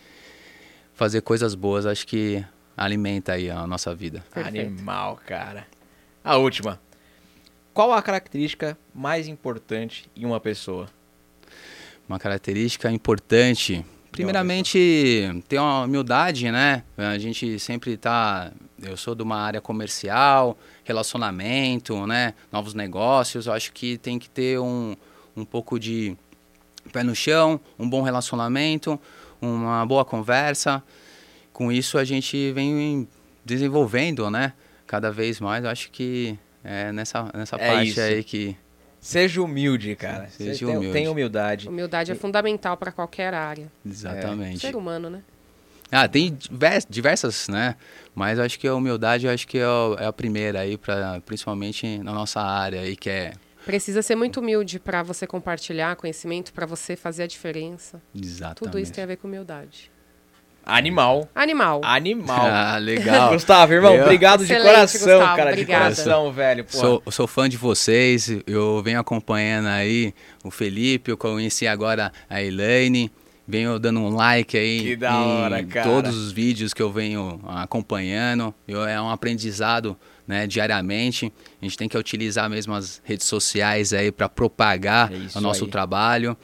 fazer 0.94 1.20
coisas 1.20 1.54
boas, 1.54 1.84
acho 1.84 2.06
que 2.06 2.44
alimenta 2.76 3.32
aí 3.32 3.50
a 3.50 3.66
nossa 3.66 3.94
vida. 3.94 4.24
Perfeito. 4.32 4.66
Animal, 4.66 5.18
cara. 5.26 5.66
A 6.22 6.36
última. 6.36 6.80
Qual 7.72 7.92
a 7.92 8.02
característica 8.02 8.76
mais 8.94 9.28
importante 9.28 10.10
em 10.14 10.24
uma 10.24 10.40
pessoa? 10.40 10.88
Uma 12.08 12.18
característica 12.18 12.90
importante, 12.90 13.84
primeiramente, 14.12 15.42
ter 15.48 15.58
uma 15.58 15.84
humildade, 15.84 16.50
né? 16.50 16.84
A 16.96 17.18
gente 17.18 17.58
sempre 17.58 17.96
tá, 17.96 18.52
eu 18.82 18.96
sou 18.96 19.14
de 19.14 19.22
uma 19.22 19.36
área 19.36 19.60
comercial, 19.60 20.56
relacionamento, 20.84 22.06
né? 22.06 22.34
Novos 22.50 22.74
negócios, 22.74 23.46
eu 23.46 23.52
acho 23.52 23.72
que 23.72 23.98
tem 23.98 24.18
que 24.18 24.30
ter 24.30 24.58
um, 24.58 24.96
um 25.36 25.44
pouco 25.44 25.78
de 25.78 26.16
pé 26.92 27.02
no 27.02 27.14
chão, 27.14 27.60
um 27.78 27.88
bom 27.88 28.02
relacionamento, 28.02 28.98
uma 29.40 29.84
boa 29.84 30.04
conversa. 30.04 30.82
Com 31.56 31.72
isso 31.72 31.96
a 31.96 32.04
gente 32.04 32.52
vem 32.52 33.08
desenvolvendo, 33.42 34.28
né? 34.30 34.52
Cada 34.86 35.10
vez 35.10 35.40
mais, 35.40 35.64
eu 35.64 35.70
acho 35.70 35.90
que 35.90 36.38
é 36.62 36.92
nessa, 36.92 37.30
nessa 37.34 37.56
É 37.56 37.66
parte 37.66 37.88
isso. 37.88 38.00
aí 38.02 38.22
que 38.22 38.54
Seja 39.00 39.40
humilde, 39.40 39.96
cara. 39.96 40.28
Seja 40.28 40.52
Você 40.54 40.64
humilde. 40.66 40.92
Tem 40.92 41.08
humildade. 41.08 41.66
Humildade 41.66 42.12
é 42.12 42.14
fundamental 42.14 42.76
para 42.76 42.92
qualquer 42.92 43.32
área. 43.32 43.72
exatamente. 43.88 44.60
Ser 44.60 44.76
humano, 44.76 45.08
né? 45.08 45.22
Ah, 45.90 46.06
tem 46.06 46.34
diver- 46.34 46.84
diversas, 46.90 47.48
né? 47.48 47.74
Mas 48.14 48.38
acho 48.38 48.60
que 48.60 48.68
a 48.68 48.74
humildade, 48.74 49.26
acho 49.26 49.48
que 49.48 49.56
é, 49.56 49.62
é 49.98 50.04
a 50.04 50.12
primeira 50.12 50.60
aí, 50.60 50.76
pra, 50.76 51.22
principalmente 51.24 51.96
na 52.00 52.12
nossa 52.12 52.38
área 52.38 52.82
aí, 52.82 52.94
que 52.96 53.08
é 53.08 53.32
Precisa 53.64 54.02
ser 54.02 54.14
muito 54.14 54.40
humilde 54.40 54.78
para 54.78 55.02
você 55.02 55.26
compartilhar 55.26 55.96
conhecimento, 55.96 56.52
para 56.52 56.66
você 56.66 56.96
fazer 56.96 57.22
a 57.22 57.26
diferença. 57.26 58.02
Exatamente. 58.14 58.58
Tudo 58.58 58.78
isso 58.78 58.92
tem 58.92 59.02
a 59.02 59.06
ver 59.06 59.16
com 59.16 59.26
humildade. 59.26 59.90
Animal. 60.66 61.28
Animal. 61.34 61.80
Animal. 61.84 62.46
Ah, 62.46 62.76
legal. 62.78 63.30
Gustavo, 63.34 63.72
irmão, 63.72 63.94
Eu- 63.94 64.02
obrigado 64.02 64.44
de 64.44 64.54
coração, 64.54 65.00
Gustavo, 65.18 65.36
cara, 65.36 65.50
obrigada. 65.50 65.90
de 65.94 65.96
coração, 66.02 66.32
velho. 66.32 66.64
Porra. 66.64 66.80
Sou, 66.82 67.02
sou 67.10 67.26
fã 67.26 67.48
de 67.48 67.56
vocês, 67.56 68.28
eu 68.46 68.82
venho 68.82 68.98
acompanhando 68.98 69.68
aí 69.68 70.12
o 70.44 70.50
Felipe, 70.50 71.10
eu 71.10 71.16
conheci 71.16 71.66
agora 71.66 72.12
a 72.28 72.42
Elaine, 72.42 73.10
venho 73.46 73.78
dando 73.78 74.00
um 74.00 74.08
like 74.14 74.56
aí 74.58 74.80
Que 74.80 74.96
da 74.96 75.12
em 75.12 75.14
hora, 75.14 75.62
cara. 75.64 75.88
todos 75.88 76.16
os 76.16 76.32
vídeos 76.32 76.74
que 76.74 76.82
eu 76.82 76.90
venho 76.90 77.40
acompanhando. 77.46 78.52
Eu, 78.66 78.84
é 78.84 79.00
um 79.00 79.08
aprendizado 79.08 79.96
né, 80.26 80.46
diariamente. 80.48 81.32
A 81.62 81.64
gente 81.64 81.76
tem 81.78 81.88
que 81.88 81.96
utilizar 81.96 82.50
mesmo 82.50 82.74
as 82.74 83.00
redes 83.04 83.26
sociais 83.26 83.92
aí 83.92 84.10
para 84.10 84.28
propagar 84.28 85.12
É 85.12 85.38
o 85.38 85.40
nosso 85.40 85.64
aí. 85.64 85.70
trabalho. 85.70 86.36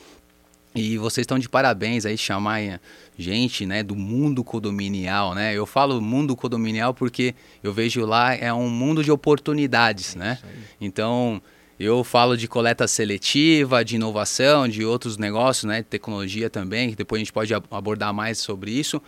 E 0.75 0.97
vocês 0.97 1.25
estão 1.25 1.39
de 1.39 1.49
parabéns 1.49 2.07
aí, 2.07 2.17
chamar 2.17 2.81
gente, 3.19 3.67
né, 3.67 3.83
do 3.83 3.95
mundo 3.95 4.43
condominial, 4.43 5.35
né? 5.35 5.55
Eu 5.55 5.67
falo 5.67 6.01
mundo 6.01 6.35
condominial 6.35 6.95
porque 6.95 7.35
eu 7.63 7.73
vejo 7.73 8.07
lá 8.07 8.35
é 8.35 8.53
um 8.53 8.71
mundo 8.71 9.05
de 9.05 9.11
oportunidades, 9.11 10.15
né? 10.15 10.39
Então, 10.81 11.43
eu 11.79 12.03
falo 12.03 12.37
de 12.37 12.49
coleta 12.49 12.89
seletiva, 12.89 13.85
de 13.85 13.97
inovação, 13.97 14.67
de 14.67 14.85
outros 14.85 15.19
negócios, 15.19 15.65
né, 15.65 15.83
tecnologia 15.83 16.49
também, 16.49 16.91
que 16.91 16.97
depois 16.97 17.19
a 17.19 17.23
gente 17.25 17.33
pode 17.33 17.53
ab- 17.53 17.67
abordar 17.71 18.15
mais 18.15 18.39
sobre 18.39 18.71
isso. 18.71 19.03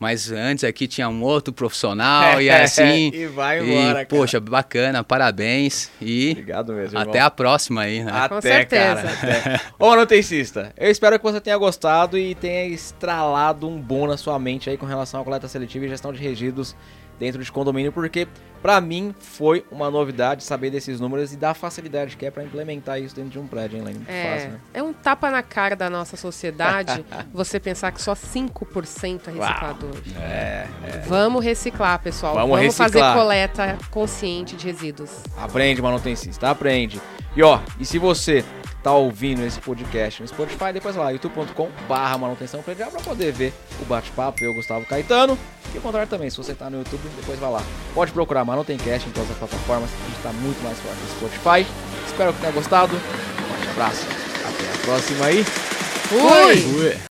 Mas 0.00 0.32
antes 0.32 0.64
aqui 0.64 0.88
tinha 0.88 1.10
um 1.10 1.22
outro 1.22 1.52
profissional 1.52 2.40
e 2.40 2.48
assim. 2.50 3.10
E 3.12 3.26
vai 3.26 3.60
embora, 3.60 3.92
cara. 3.92 4.06
Poxa, 4.06 4.40
bacana, 4.40 5.04
parabéns 5.04 5.90
e 6.00 6.30
Obrigado 6.30 6.72
mesmo, 6.72 6.98
até 6.98 7.10
irmão. 7.18 7.26
a 7.26 7.30
próxima 7.30 7.82
aí, 7.82 8.02
né? 8.02 8.10
Até, 8.10 8.28
Com 8.34 8.40
certeza. 8.40 8.94
cara. 8.94 9.12
Até. 9.12 9.60
Ô, 9.78 9.90
manutencista, 9.90 10.72
eu 10.78 10.90
espero 10.90 11.18
que 11.18 11.22
você 11.22 11.38
tenha 11.38 11.58
gostado 11.58 12.16
e 12.16 12.34
tenha 12.34 12.64
estralado 12.64 13.68
um 13.68 13.78
bom 13.78 14.06
na 14.06 14.16
sua 14.16 14.38
mente 14.38 14.70
aí 14.70 14.78
com 14.78 14.86
relação 14.86 15.20
à 15.20 15.24
coleta 15.24 15.46
seletiva 15.46 15.84
e 15.84 15.88
gestão 15.90 16.14
de 16.14 16.18
resíduos 16.18 16.74
dentro 17.20 17.44
de 17.44 17.52
condomínio, 17.52 17.92
porque 17.92 18.26
pra 18.62 18.80
mim 18.80 19.14
foi 19.20 19.64
uma 19.70 19.90
novidade 19.90 20.42
saber 20.42 20.70
desses 20.70 20.98
números 20.98 21.32
e 21.32 21.36
da 21.36 21.54
facilidade 21.54 22.16
que 22.16 22.26
é 22.26 22.30
pra 22.30 22.42
implementar 22.42 23.00
isso 23.00 23.14
dentro 23.14 23.30
de 23.30 23.38
um 23.38 23.46
prédio, 23.46 23.78
hein, 23.86 23.96
É, 24.08 24.32
fácil, 24.32 24.50
né? 24.52 24.60
é 24.74 24.82
um 24.82 24.92
tapa 24.92 25.30
na 25.30 25.42
cara 25.42 25.76
da 25.76 25.88
nossa 25.90 26.16
sociedade 26.16 27.04
você 27.32 27.60
pensar 27.60 27.92
que 27.92 28.00
só 28.02 28.14
5% 28.14 29.28
é 29.28 29.30
reciclador. 29.30 29.90
É, 30.18 30.66
Vamos 31.06 31.44
reciclar, 31.44 32.00
pessoal. 32.02 32.34
Vamos 32.34 32.58
Vamos, 32.58 32.76
fazer 32.76 32.98
reciclar. 33.00 33.16
coleta 33.16 33.78
consciente 33.90 34.56
de 34.56 34.66
resíduos. 34.66 35.10
Aprende, 35.36 35.80
manutencista, 35.82 36.50
aprende. 36.50 37.00
E 37.36 37.42
ó, 37.42 37.60
e 37.78 37.84
se 37.84 37.98
você 37.98 38.44
tá 38.82 38.92
ouvindo 38.92 39.44
esse 39.44 39.60
podcast 39.60 40.22
no 40.22 40.28
Spotify, 40.28 40.72
depois 40.72 40.94
vai 40.94 41.04
lá, 41.04 41.10
youtube.com 41.10 41.68
barra 41.88 42.18
manutenção 42.18 42.62
predial 42.62 42.90
pra 42.90 43.00
poder 43.00 43.32
ver 43.32 43.52
o 43.80 43.84
bate-papo, 43.84 44.42
eu, 44.42 44.54
Gustavo 44.54 44.86
Caetano. 44.86 45.38
E 45.74 45.78
o 45.78 45.80
contrário 45.80 46.08
também, 46.08 46.30
se 46.30 46.36
você 46.36 46.54
tá 46.54 46.68
no 46.68 46.78
YouTube, 46.78 47.02
depois 47.16 47.38
vai 47.38 47.50
lá. 47.50 47.62
Pode 47.94 48.12
procurar 48.12 48.44
Manutencast 48.44 49.08
em 49.08 49.12
todas 49.12 49.30
as 49.30 49.38
plataformas, 49.38 49.90
a 49.90 50.08
gente 50.08 50.22
tá 50.22 50.32
muito 50.32 50.62
mais 50.62 50.78
forte 50.78 50.98
no 51.00 51.28
Spotify. 51.28 51.66
Espero 52.06 52.32
que 52.32 52.40
tenha 52.40 52.52
gostado. 52.52 52.96
Um 52.96 53.54
forte 53.54 53.70
abraço, 53.70 54.06
até 54.44 54.74
a 54.74 54.84
próxima 54.84 55.26
aí. 55.26 55.44
Fui! 55.44 56.84
Ué. 56.84 57.09